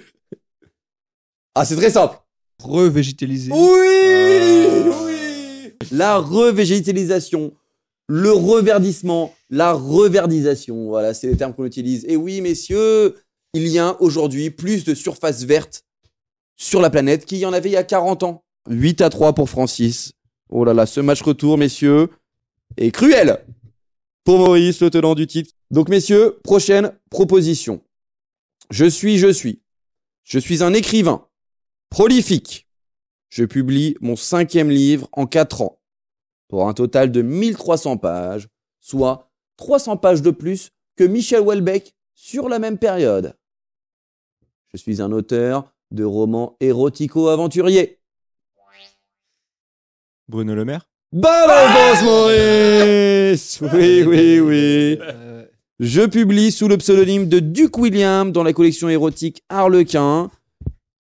Ah, 1.56 1.66
c'est 1.66 1.76
très 1.76 1.90
simple. 1.90 2.16
Revégétaliser. 2.64 3.52
Oui, 3.52 4.88
oui. 5.06 5.74
La 5.92 6.18
revégétalisation, 6.18 7.54
le 8.08 8.32
reverdissement, 8.32 9.34
la 9.50 9.74
reverdisation. 9.74 10.86
Voilà, 10.86 11.16
c'est 11.16 11.28
les 11.28 11.38
termes 11.38 11.56
qu'on 11.56 11.66
utilise. 11.66 12.06
Et 12.08 12.16
oui, 12.16 12.42
messieurs, 12.42 13.16
il 13.54 13.68
y 13.68 13.80
a 13.80 14.00
aujourd'hui 14.00 14.52
plus 14.52 14.86
de 14.86 14.94
surface 14.94 15.44
verte 15.44 15.86
sur 16.56 16.82
la 16.82 16.92
planète 16.92 17.26
qu'il 17.26 17.40
y 17.40 17.48
en 17.48 17.54
avait 17.54 17.70
il 17.70 17.74
y 17.74 17.78
a 17.78 17.84
40 17.84 18.22
ans. 18.22 18.44
8 18.70 19.02
à 19.02 19.10
3 19.10 19.34
pour 19.34 19.50
Francis. 19.50 20.14
Oh 20.50 20.64
là 20.64 20.76
là, 20.76 20.86
ce 20.86 21.00
match 21.00 21.24
retour, 21.24 21.58
messieurs, 21.58 22.10
est 22.78 22.92
cruel 22.92 23.44
pour 24.24 24.38
Maurice, 24.38 24.82
le 24.82 24.92
tenant 24.92 25.16
du 25.16 25.26
titre. 25.26 25.57
Donc, 25.72 25.90
messieurs, 25.90 26.40
prochaine 26.44 26.94
proposition. 27.10 27.82
Je 28.70 28.86
suis, 28.86 29.18
je 29.18 29.32
suis. 29.32 29.62
Je 30.24 30.40
suis 30.40 30.64
un 30.64 30.74
écrivain 30.74 31.28
prolifique. 31.90 32.68
Je 33.30 33.44
publie 33.44 33.96
mon 34.02 34.16
cinquième 34.16 34.70
livre 34.70 35.10
en 35.12 35.26
4 35.26 35.62
ans, 35.62 35.80
pour 36.48 36.68
un 36.68 36.74
total 36.74 37.12
de 37.12 37.22
1300 37.22 37.98
pages, 37.98 38.48
soit 38.80 39.30
300 39.58 39.98
pages 39.98 40.22
de 40.22 40.32
plus 40.32 40.72
que 40.96 41.04
Michel 41.04 41.42
Houellebecq 41.42 41.94
sur 42.14 42.48
la 42.50 42.60
même 42.60 42.78
période. 42.78 43.36
Je 44.74 44.78
suis 44.78 45.02
un 45.02 45.12
auteur 45.12 45.74
de 45.92 46.04
romans 46.04 46.56
érotico-aventuriers. 46.60 48.00
Bruno 50.28 50.56
Le 50.56 50.66
Maire? 50.66 50.90
Bonne 51.14 51.50
réponse, 51.50 52.04
Maurice 52.04 53.62
Oui, 53.74 54.04
oui, 54.04 54.40
oui. 54.42 55.00
Je 55.80 56.02
publie 56.02 56.52
sous 56.52 56.68
le 56.68 56.78
pseudonyme 56.78 57.30
de 57.30 57.40
Duke 57.40 57.78
William 57.78 58.32
dans 58.32 58.42
la 58.42 58.52
collection 58.52 58.90
érotique 58.90 59.44
Harlequin. 59.48 60.32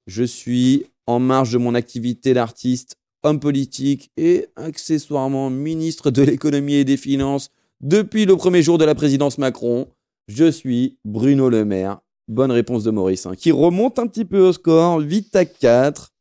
Je 0.06 0.24
suis 0.24 0.86
en 1.08 1.18
marge 1.20 1.52
de 1.52 1.58
mon 1.58 1.74
activité 1.74 2.36
d'artiste, 2.36 2.96
homme 3.24 3.40
politique 3.40 4.12
et 4.18 4.46
accessoirement 4.56 5.50
ministre 5.50 6.12
de 6.12 6.22
l'économie 6.22 6.76
et 6.76 6.86
des 6.86 6.96
finances 6.96 7.50
depuis 7.82 8.26
le 8.26 8.38
premier 8.38 8.62
jour 8.62 8.78
de 8.78 8.86
la 8.86 8.94
présidence 8.94 9.40
Macron. 9.40 9.88
Je 10.28 10.52
suis 10.52 11.00
Bruno 11.04 11.50
Le 11.50 11.66
Maire. 11.66 11.98
Bonne 12.28 12.52
réponse 12.52 12.84
de 12.84 12.92
Maurice, 12.92 13.26
hein, 13.26 13.34
qui 13.36 13.52
remonte 13.52 13.98
un 13.98 14.06
petit 14.06 14.26
peu 14.26 14.42
au 14.42 14.54
score, 14.54 15.00
8 15.00 15.36
à 15.38 15.46
4. 15.46 16.12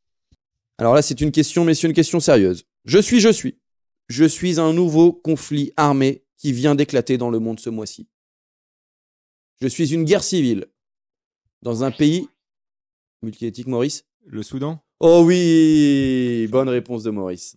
Alors 0.78 0.94
là, 0.94 1.02
c'est 1.02 1.20
une 1.20 1.30
question, 1.30 1.66
messieurs, 1.66 1.90
une 1.90 1.94
question 1.94 2.20
sérieuse. 2.20 2.64
Je 2.86 3.00
suis, 3.00 3.20
je 3.20 3.28
suis. 3.28 3.58
Je 4.08 4.24
suis 4.24 4.58
un 4.58 4.72
nouveau 4.72 5.12
conflit 5.12 5.72
armé 5.76 6.22
qui 6.38 6.52
vient 6.52 6.74
d'éclater 6.74 7.18
dans 7.18 7.28
le 7.28 7.38
monde 7.38 7.60
ce 7.60 7.68
mois-ci. 7.68 8.06
Je 9.60 9.68
suis 9.68 9.92
une 9.94 10.04
guerre 10.04 10.22
civile 10.24 10.66
dans 11.62 11.84
un 11.84 11.90
pays 11.90 12.28
multiéthique, 13.22 13.66
Maurice? 13.66 14.04
Le 14.26 14.42
Soudan? 14.42 14.82
Oh 15.00 15.22
oui, 15.24 16.46
bonne 16.50 16.68
réponse 16.68 17.02
de 17.04 17.10
Maurice. 17.10 17.56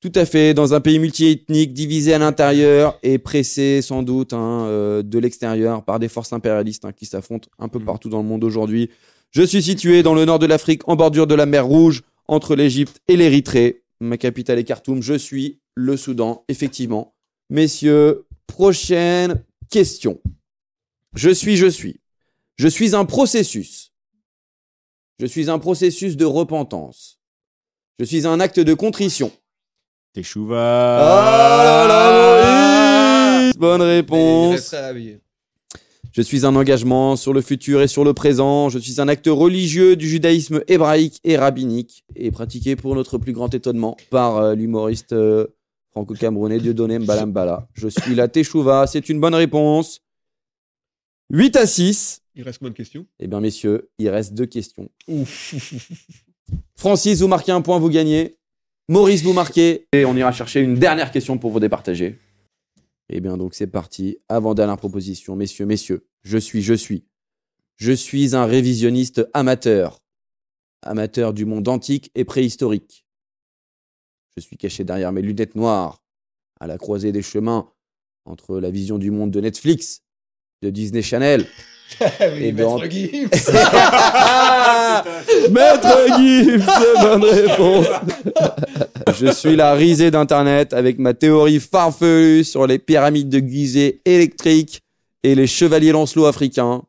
Tout 0.00 0.12
à 0.14 0.24
fait, 0.26 0.54
dans 0.54 0.74
un 0.74 0.80
pays 0.80 0.98
multiethnique, 0.98 1.72
divisé 1.72 2.14
à 2.14 2.18
l'intérieur 2.18 2.98
et 3.02 3.18
pressé 3.18 3.80
sans 3.82 4.02
doute 4.02 4.32
hein, 4.32 4.64
euh, 4.66 5.02
de 5.02 5.18
l'extérieur 5.18 5.84
par 5.84 5.98
des 5.98 6.08
forces 6.08 6.32
impérialistes 6.32 6.84
hein, 6.84 6.92
qui 6.92 7.06
s'affrontent 7.06 7.48
un 7.58 7.68
peu 7.68 7.78
Mhm. 7.78 7.84
partout 7.84 8.08
dans 8.08 8.22
le 8.22 8.28
monde 8.28 8.44
aujourd'hui. 8.44 8.90
Je 9.30 9.42
suis 9.42 9.62
situé 9.62 10.02
dans 10.02 10.14
le 10.14 10.24
nord 10.24 10.38
de 10.38 10.46
l'Afrique, 10.46 10.86
en 10.88 10.96
bordure 10.96 11.26
de 11.26 11.34
la 11.34 11.46
mer 11.46 11.66
Rouge, 11.66 12.02
entre 12.28 12.54
l'Égypte 12.56 13.00
et 13.08 13.16
l'Érythrée. 13.16 13.82
Ma 14.00 14.16
capitale 14.16 14.58
est 14.58 14.64
Khartoum. 14.64 15.02
Je 15.02 15.14
suis 15.14 15.58
le 15.74 15.96
Soudan, 15.96 16.44
effectivement. 16.48 17.14
Messieurs, 17.50 18.26
prochaine 18.46 19.42
question. 19.70 20.20
Je 21.16 21.30
suis, 21.30 21.56
je 21.56 21.66
suis. 21.66 21.98
Je 22.56 22.68
suis 22.68 22.94
un 22.94 23.06
processus. 23.06 23.92
Je 25.18 25.24
suis 25.24 25.48
un 25.48 25.58
processus 25.58 26.16
de 26.16 26.26
repentance. 26.26 27.18
Je 27.98 28.04
suis 28.04 28.26
un 28.26 28.38
acte 28.38 28.60
de 28.60 28.74
contrition. 28.74 29.32
Teshuva 30.12 30.98
Ah 31.00 31.86
là 31.88 31.88
là, 31.88 33.40
Maurice 33.40 33.56
Bonne 33.56 33.80
réponse. 33.80 34.74
Je 36.12 36.22
suis 36.22 36.44
un 36.44 36.54
engagement 36.54 37.16
sur 37.16 37.32
le 37.32 37.40
futur 37.40 37.80
et 37.80 37.88
sur 37.88 38.04
le 38.04 38.12
présent. 38.12 38.68
Je 38.68 38.78
suis 38.78 39.00
un 39.00 39.08
acte 39.08 39.26
religieux 39.26 39.96
du 39.96 40.08
judaïsme 40.08 40.62
hébraïque 40.68 41.20
et 41.24 41.38
rabbinique 41.38 42.04
et 42.14 42.30
pratiqué 42.30 42.76
pour 42.76 42.94
notre 42.94 43.16
plus 43.16 43.32
grand 43.32 43.54
étonnement 43.54 43.96
par 44.10 44.36
euh, 44.36 44.54
l'humoriste 44.54 45.14
euh, 45.14 45.46
franco-camerounais 45.92 46.58
Dieudonné 46.58 46.98
Mbalambala. 46.98 47.68
Je 47.72 47.88
suis 47.88 48.14
la 48.14 48.28
Teshuvah. 48.28 48.86
C'est 48.86 49.08
une 49.08 49.18
bonne 49.18 49.34
réponse. 49.34 50.02
8 51.30 51.56
à 51.56 51.66
6. 51.66 52.22
Il 52.34 52.42
reste 52.42 52.58
combien 52.58 52.70
de 52.70 52.76
questions? 52.76 53.06
Eh 53.18 53.26
bien, 53.26 53.40
messieurs, 53.40 53.90
il 53.98 54.08
reste 54.08 54.34
deux 54.34 54.46
questions. 54.46 54.88
Francis, 56.76 57.20
vous 57.20 57.28
marquez 57.28 57.52
un 57.52 57.62
point, 57.62 57.78
vous 57.78 57.88
gagnez. 57.88 58.38
Maurice, 58.88 59.22
vous 59.22 59.32
marquez. 59.32 59.88
Et 59.92 60.04
on 60.04 60.14
ira 60.14 60.30
chercher 60.32 60.60
une 60.60 60.76
dernière 60.76 61.10
question 61.10 61.38
pour 61.38 61.50
vous 61.50 61.58
départager. 61.58 62.18
Eh 63.08 63.20
bien, 63.20 63.36
donc, 63.36 63.54
c'est 63.54 63.66
parti. 63.66 64.18
Avant-dernière 64.28 64.76
proposition. 64.76 65.34
Messieurs, 65.34 65.66
messieurs, 65.66 66.06
je 66.22 66.38
suis, 66.38 66.62
je 66.62 66.74
suis. 66.74 67.04
Je 67.76 67.92
suis 67.92 68.36
un 68.36 68.46
révisionniste 68.46 69.28
amateur. 69.34 70.00
Amateur 70.82 71.32
du 71.32 71.44
monde 71.44 71.66
antique 71.66 72.10
et 72.14 72.24
préhistorique. 72.24 73.04
Je 74.36 74.42
suis 74.42 74.56
caché 74.56 74.84
derrière 74.84 75.12
mes 75.12 75.22
lunettes 75.22 75.56
noires, 75.56 76.02
à 76.60 76.66
la 76.66 76.78
croisée 76.78 77.10
des 77.10 77.22
chemins 77.22 77.72
entre 78.24 78.60
la 78.60 78.70
vision 78.70 78.98
du 78.98 79.10
monde 79.10 79.30
de 79.30 79.40
Netflix, 79.40 80.02
de 80.62 80.70
Disney 80.70 81.02
Channel 81.02 81.44
Et 82.40 82.52
dans- 82.52 82.78
Maître 82.78 82.90
Gibbs. 82.90 83.30
Maître 85.52 86.18
Gibbs, 86.18 86.66
bonne 87.00 87.24
réponse. 87.24 87.86
Je 89.18 89.30
suis 89.32 89.56
la 89.56 89.74
risée 89.74 90.10
d'Internet 90.10 90.72
avec 90.72 90.98
ma 90.98 91.14
théorie 91.14 91.60
farfelue 91.60 92.44
sur 92.44 92.66
les 92.66 92.78
pyramides 92.78 93.28
de 93.28 93.38
Gizeh 93.38 94.00
électriques 94.04 94.82
et 95.22 95.34
les 95.34 95.46
chevaliers 95.46 95.92
lancelots 95.92 96.26
africains. 96.26 96.82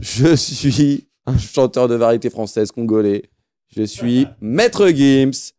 Je 0.00 0.34
suis 0.36 1.08
un 1.26 1.36
chanteur 1.36 1.88
de 1.88 1.94
variété 1.96 2.30
française 2.30 2.70
congolais. 2.70 3.24
Je 3.76 3.82
suis 3.82 4.26
Maître 4.40 4.88
Gibbs. 4.88 5.52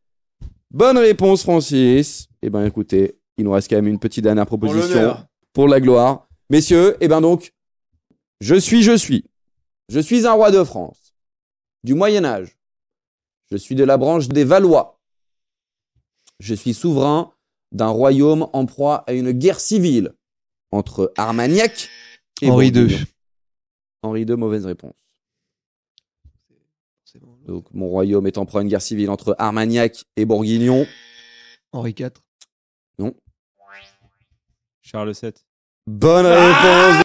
Bonne 0.72 0.98
réponse, 0.98 1.44
Francis. 1.44 2.28
Eh 2.42 2.50
ben, 2.50 2.66
écoutez, 2.66 3.16
il 3.38 3.44
nous 3.44 3.52
reste 3.52 3.70
quand 3.70 3.76
même 3.76 3.88
une 3.88 4.00
petite 4.00 4.24
dernière 4.24 4.46
proposition 4.46 5.18
pour 5.54 5.68
la 5.68 5.82
gloire. 5.82 6.27
Messieurs, 6.50 6.96
eh 7.02 7.08
ben 7.08 7.22
donc, 7.22 7.54
je 8.40 8.56
suis, 8.56 8.84
je 8.84 8.96
suis. 8.96 9.26
Je 9.90 10.00
suis 10.00 10.26
un 10.26 10.34
roi 10.34 10.52
de 10.52 10.64
France, 10.64 11.14
du 11.84 11.94
Moyen 11.94 12.24
Âge. 12.26 12.58
Je 13.52 13.58
suis 13.58 13.76
de 13.76 13.84
la 13.84 13.98
branche 13.98 14.28
des 14.28 14.44
Valois. 14.44 15.00
Je 16.40 16.54
suis 16.54 16.74
souverain 16.74 17.34
d'un 17.72 17.88
royaume 17.88 18.50
en 18.54 18.66
proie 18.66 19.04
à 19.08 19.14
une 19.14 19.32
guerre 19.32 19.60
civile 19.60 20.14
entre 20.72 21.14
Armagnac 21.18 21.90
et 22.42 22.50
Henri 22.50 22.68
II. 22.68 22.72
Bourguignon. 22.74 23.06
Henri 24.04 24.22
II, 24.24 24.36
mauvaise 24.36 24.66
réponse. 24.66 24.96
Donc, 27.46 27.74
mon 27.74 27.88
royaume 27.88 28.28
est 28.28 28.38
en 28.38 28.46
proie 28.46 28.60
à 28.60 28.64
une 28.64 28.70
guerre 28.70 28.82
civile 28.82 29.10
entre 29.10 29.36
Armagnac 29.40 30.04
et 30.18 30.26
Bourguignon. 30.26 30.86
Henri 31.72 31.96
IV. 31.98 32.12
Charles 34.82 35.14
VII. 35.14 35.34
Bonne 35.88 36.26
réponse. 36.26 37.04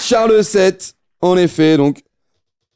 Charles 0.00 0.40
VII, 0.42 0.72
en 1.20 1.36
effet, 1.36 1.76
donc 1.76 2.02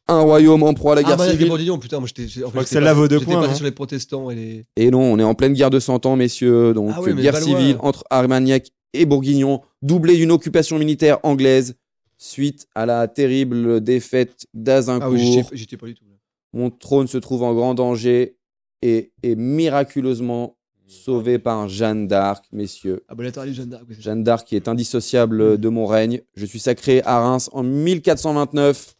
un 0.08 0.20
royaume 0.20 0.62
en 0.64 0.74
proie 0.74 0.92
à 0.92 0.94
la 0.96 1.02
guerre 1.02 1.12
Armagnac 1.12 1.30
et 1.34 1.36
civile. 1.36 1.48
Bourguignon, 1.48 1.78
putain, 1.78 2.00
moi 2.00 2.08
j'étais. 2.14 2.44
en 2.44 2.50
fait, 2.50 2.66
celle-là 2.66 2.92
vaut 2.94 3.08
deux 3.08 3.20
points, 3.20 3.40
pas 3.40 3.48
non 3.48 3.54
sur 3.54 3.64
les 3.64 3.70
protestants 3.70 4.30
et 4.30 4.34
les. 4.34 4.64
Et 4.76 4.90
non, 4.90 5.00
on 5.00 5.18
est 5.18 5.22
en 5.24 5.34
pleine 5.34 5.52
guerre 5.54 5.70
de 5.70 5.78
Cent 5.78 6.04
Ans, 6.04 6.16
messieurs. 6.16 6.74
Donc 6.74 6.90
Ah 6.94 7.00
oui, 7.00 7.14
guerre 7.14 7.32
Valois. 7.34 7.46
civile 7.46 7.76
entre 7.80 8.04
Armagnac 8.10 8.68
et 8.92 9.06
Bourguignon, 9.06 9.62
doublée 9.80 10.16
d'une 10.16 10.32
occupation 10.32 10.78
militaire 10.78 11.18
anglaise 11.22 11.76
suite 12.18 12.66
à 12.74 12.84
la 12.86 13.08
terrible 13.08 13.80
défaite 13.80 14.46
d'Azincourt. 14.52 15.08
Ah 15.08 15.10
oui, 15.10 15.42
pas 15.80 15.86
du 15.86 15.94
tout. 15.94 16.04
là. 16.04 16.16
Mon 16.52 16.70
trône 16.70 17.06
se 17.06 17.16
trouve 17.18 17.42
en 17.44 17.54
grand 17.54 17.74
danger 17.74 18.36
et 18.82 19.12
est 19.22 19.36
miraculeusement 19.36 20.56
sauvé 20.92 21.38
par 21.38 21.68
Jeanne 21.68 22.06
d'Arc, 22.06 22.44
messieurs. 22.52 23.02
Ah 23.08 23.14
bah 23.14 23.24
la 23.24 23.52
Jeanne 23.52 23.68
d'Arc. 23.68 23.84
oui, 23.88 23.94
c'est 23.96 24.02
ça. 24.02 24.10
Jeanne 24.10 24.22
d'Arc 24.22 24.46
qui 24.46 24.56
est 24.56 24.68
indissociable 24.68 25.58
de 25.58 25.68
mon 25.68 25.86
règne. 25.86 26.20
Je 26.34 26.46
suis 26.46 26.58
sacré 26.60 27.02
à 27.04 27.20
Reims 27.20 27.48
en 27.52 27.62
1429. 27.62 28.94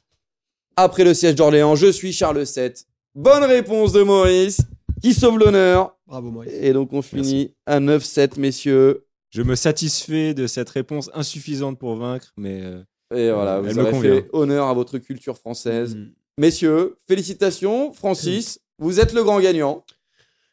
Après 0.76 1.04
le 1.04 1.14
siège 1.14 1.34
d'Orléans, 1.34 1.76
je 1.76 1.86
suis 1.92 2.12
Charles 2.12 2.42
VII. 2.44 2.72
Bonne 3.14 3.44
réponse 3.44 3.92
de 3.92 4.02
Maurice, 4.02 4.62
qui 5.02 5.12
sauve 5.12 5.38
l'honneur. 5.38 5.96
Bravo, 6.06 6.30
Maurice. 6.30 6.52
Et 6.60 6.72
donc 6.72 6.92
on 6.92 7.02
finit 7.02 7.54
à 7.66 7.78
9-7, 7.78 8.38
messieurs. 8.40 9.04
Je 9.30 9.42
me 9.42 9.54
satisfais 9.54 10.34
de 10.34 10.46
cette 10.46 10.70
réponse 10.70 11.10
insuffisante 11.14 11.78
pour 11.78 11.96
vaincre, 11.96 12.32
mais 12.36 12.60
euh, 12.62 12.82
Et 13.14 13.30
voilà, 13.30 13.60
Elle 13.64 13.72
vous 13.72 13.80
me 13.80 13.82
avez 13.82 13.90
convient. 13.90 14.14
fait 14.14 14.28
honneur 14.32 14.66
à 14.68 14.74
votre 14.74 14.98
culture 14.98 15.36
française. 15.36 15.94
Mm. 15.96 16.10
Messieurs, 16.38 16.96
félicitations. 17.06 17.92
Francis, 17.92 18.60
vous 18.78 19.00
êtes 19.00 19.12
le 19.12 19.22
grand 19.22 19.40
gagnant. 19.40 19.84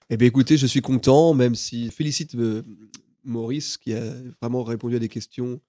Eh 0.09 0.17
bien, 0.17 0.27
écoutez, 0.27 0.57
je 0.57 0.65
suis 0.65 0.81
content, 0.81 1.33
même 1.33 1.55
si 1.55 1.85
je 1.87 1.91
félicite 1.91 2.33
euh, 2.35 2.63
Maurice 3.23 3.77
qui 3.77 3.93
a 3.93 4.01
vraiment 4.41 4.63
répondu 4.63 4.95
à 4.95 4.99
des 4.99 5.07
questions 5.09 5.59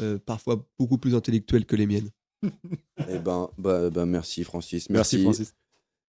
euh, 0.00 0.18
parfois 0.24 0.64
beaucoup 0.78 0.98
plus 0.98 1.14
intellectuelles 1.14 1.64
que 1.66 1.76
les 1.76 1.86
miennes. 1.86 2.10
Eh 3.08 3.18
ben, 3.18 3.48
bah, 3.58 3.90
bah, 3.90 4.06
merci 4.06 4.44
Francis. 4.44 4.88
merci, 4.88 5.16
Merci, 5.16 5.22
Francis. 5.24 5.54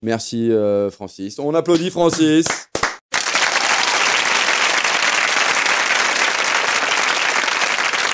Merci 0.03 0.51
euh, 0.51 0.91
Francis. 0.91 1.39
On 1.39 1.55
applaudit 1.55 1.89
Francis. 1.89 2.45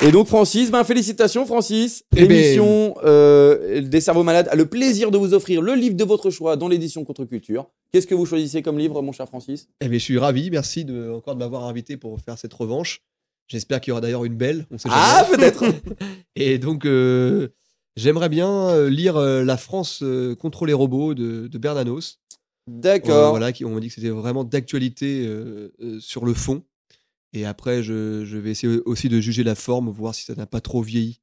Et 0.02 0.12
donc 0.12 0.28
Francis, 0.28 0.72
ben 0.72 0.84
félicitations 0.86 1.46
Francis. 1.46 2.04
Eh 2.16 2.22
ben- 2.26 2.30
L'émission 2.30 2.96
euh, 3.04 3.82
des 3.82 4.00
cerveaux 4.00 4.24
malades 4.24 4.48
a 4.50 4.56
le 4.56 4.66
plaisir 4.66 5.12
de 5.12 5.18
vous 5.18 5.34
offrir 5.34 5.62
le 5.62 5.74
livre 5.76 5.96
de 5.96 6.04
votre 6.06 6.30
choix 6.30 6.56
dans 6.56 6.70
l'édition 6.70 7.04
Contre 7.04 7.26
Culture. 7.26 7.68
Qu'est-ce 7.92 8.06
que 8.06 8.16
vous 8.16 8.26
choisissez 8.26 8.62
comme 8.62 8.78
livre, 8.78 9.02
mon 9.02 9.12
cher 9.12 9.28
Francis? 9.28 9.68
Eh 9.82 9.88
bien, 9.88 9.98
je 9.98 10.04
suis 10.04 10.18
ravi. 10.20 10.52
Merci 10.52 10.86
de, 10.86 11.10
encore 11.10 11.34
de 11.36 11.40
m'avoir 11.40 11.66
invité 11.66 11.98
pour 11.98 12.20
faire 12.22 12.38
cette 12.38 12.54
revanche. 12.54 13.02
J'espère 13.48 13.82
qu'il 13.82 13.90
y 13.90 13.94
aura 13.94 14.02
d'ailleurs 14.02 14.26
une 14.26 14.38
belle. 14.38 14.68
On 14.70 14.78
sait 14.78 14.90
Ah 14.92 15.26
peut-être. 15.30 15.64
Et 16.36 16.60
donc, 16.60 16.86
euh, 16.86 17.50
j'aimerais 17.96 18.30
bien 18.30 18.70
euh, 18.70 18.90
lire 18.90 19.18
euh, 19.18 19.44
La 19.44 19.58
France 19.58 20.02
euh, 20.04 20.36
contre 20.36 20.68
les 20.68 20.74
robots 20.74 21.16
de, 21.16 21.48
de 21.48 21.58
Bernanos. 21.58 22.20
D'accord. 22.68 23.32
voilà, 23.32 23.52
qui, 23.52 23.66
on 23.66 23.74
m'a 23.74 23.80
dit 23.80 23.88
que 23.88 23.96
c'était 23.96 24.10
vraiment 24.10 24.44
d'actualité 24.44 25.28
sur 26.00 26.24
le 26.24 26.36
fond. 26.36 26.64
Et 27.34 27.44
après, 27.44 27.82
je, 27.82 28.24
je 28.26 28.38
vais 28.38 28.52
essayer 28.52 28.80
aussi 28.86 29.10
de 29.10 29.20
juger 29.20 29.44
la 29.44 29.56
forme, 29.56 29.90
voir 29.90 30.14
si 30.14 30.24
ça 30.24 30.36
n'a 30.36 30.46
pas 30.46 30.62
trop 30.62 30.84
vieilli, 30.84 31.20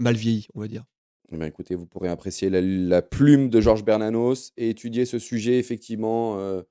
mal 0.00 0.16
vieilli, 0.16 0.48
on 0.54 0.60
va 0.60 0.68
dire. 0.68 0.84
Eh 1.32 1.36
ben, 1.36 1.46
écoutez, 1.46 1.74
vous 1.74 1.86
pourrez 1.86 2.08
apprécier 2.08 2.50
la, 2.50 2.60
la 2.60 3.02
plume 3.02 3.50
de 3.50 3.60
Georges 3.60 3.84
Bernanos 3.84 4.52
et 4.56 4.70
étudier 4.70 5.04
ce 5.06 5.18
sujet 5.18 5.58
effectivement 5.58 6.38
euh, 6.38 6.62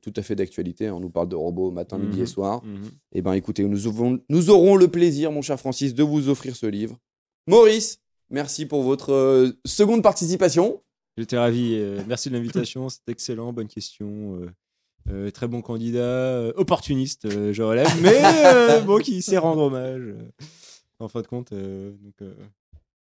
tout 0.00 0.12
à 0.16 0.22
fait 0.22 0.34
d'actualité. 0.36 0.86
hein. 0.86 0.94
On 0.94 1.00
nous 1.00 1.10
parle 1.10 1.28
de 1.28 1.36
robots 1.36 1.70
matin, 1.70 1.98
midi 1.98 2.18
et 2.18 2.22
Mhm. 2.22 2.26
soir. 2.26 2.64
Mhm. 2.64 2.90
Eh 3.12 3.22
ben, 3.22 3.32
écoutez, 3.34 3.64
nous 3.64 3.86
aurons, 3.86 4.18
nous 4.28 4.50
aurons 4.50 4.76
le 4.76 4.88
plaisir, 4.88 5.30
mon 5.32 5.42
cher 5.42 5.58
Francis, 5.60 5.94
de 5.94 6.02
vous 6.02 6.28
offrir 6.28 6.56
ce 6.56 6.66
livre. 6.66 6.96
Maurice, 7.46 8.00
merci 8.30 8.64
pour 8.66 8.82
votre 8.82 9.12
euh, 9.12 9.50
seconde 9.66 10.02
participation. 10.02 10.82
J'étais 11.18 11.36
ravi. 11.36 11.74
euh, 11.74 12.00
merci 12.08 12.30
de 12.30 12.34
l'invitation. 12.34 12.88
C'était 12.88 13.12
excellent. 13.12 13.52
Bonne 13.52 13.68
question. 13.68 14.40
euh, 15.10 15.30
très 15.30 15.48
bon 15.48 15.60
candidat. 15.60 15.98
euh, 16.00 16.52
opportuniste, 16.56 17.24
euh, 17.26 17.52
je 17.52 17.62
relève. 17.62 17.88
Mais 18.00 18.80
bon, 18.86 18.98
qui 18.98 19.20
sait 19.20 19.38
rendre 19.38 19.62
hommage. 19.62 20.14
en 21.00 21.08
fin 21.08 21.20
de 21.20 21.26
compte. 21.26 21.52
donc, 21.52 22.14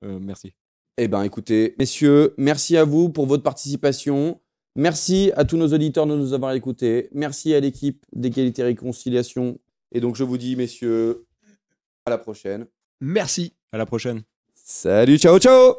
merci. 0.03 0.55
Eh 1.01 1.07
ben, 1.07 1.23
écoutez, 1.23 1.77
messieurs, 1.79 2.35
merci 2.39 2.77
à 2.77 2.83
vous 2.83 3.09
pour 3.09 3.27
votre 3.27 3.45
participation. 3.45 4.41
Merci 4.75 5.31
à 5.37 5.45
tous 5.45 5.57
nos 5.57 5.73
auditeurs 5.73 6.07
de 6.07 6.17
nous 6.17 6.33
avoir 6.33 6.53
écoutés. 6.55 7.09
Merci 7.13 7.55
à 7.55 7.61
l'équipe 7.61 8.05
d'égalité 8.13 8.63
et 8.63 8.65
réconciliation. 8.65 9.61
Et 9.93 10.01
donc, 10.01 10.17
je 10.17 10.25
vous 10.25 10.39
dis, 10.39 10.57
messieurs, 10.57 11.25
à 12.05 12.11
la 12.11 12.19
prochaine. 12.19 12.67
Merci. 13.01 13.55
À 13.71 13.79
la 13.79 13.87
prochaine. 13.87 14.23
Salut, 14.57 15.19
ciao, 15.19 15.39
ciao 15.39 15.77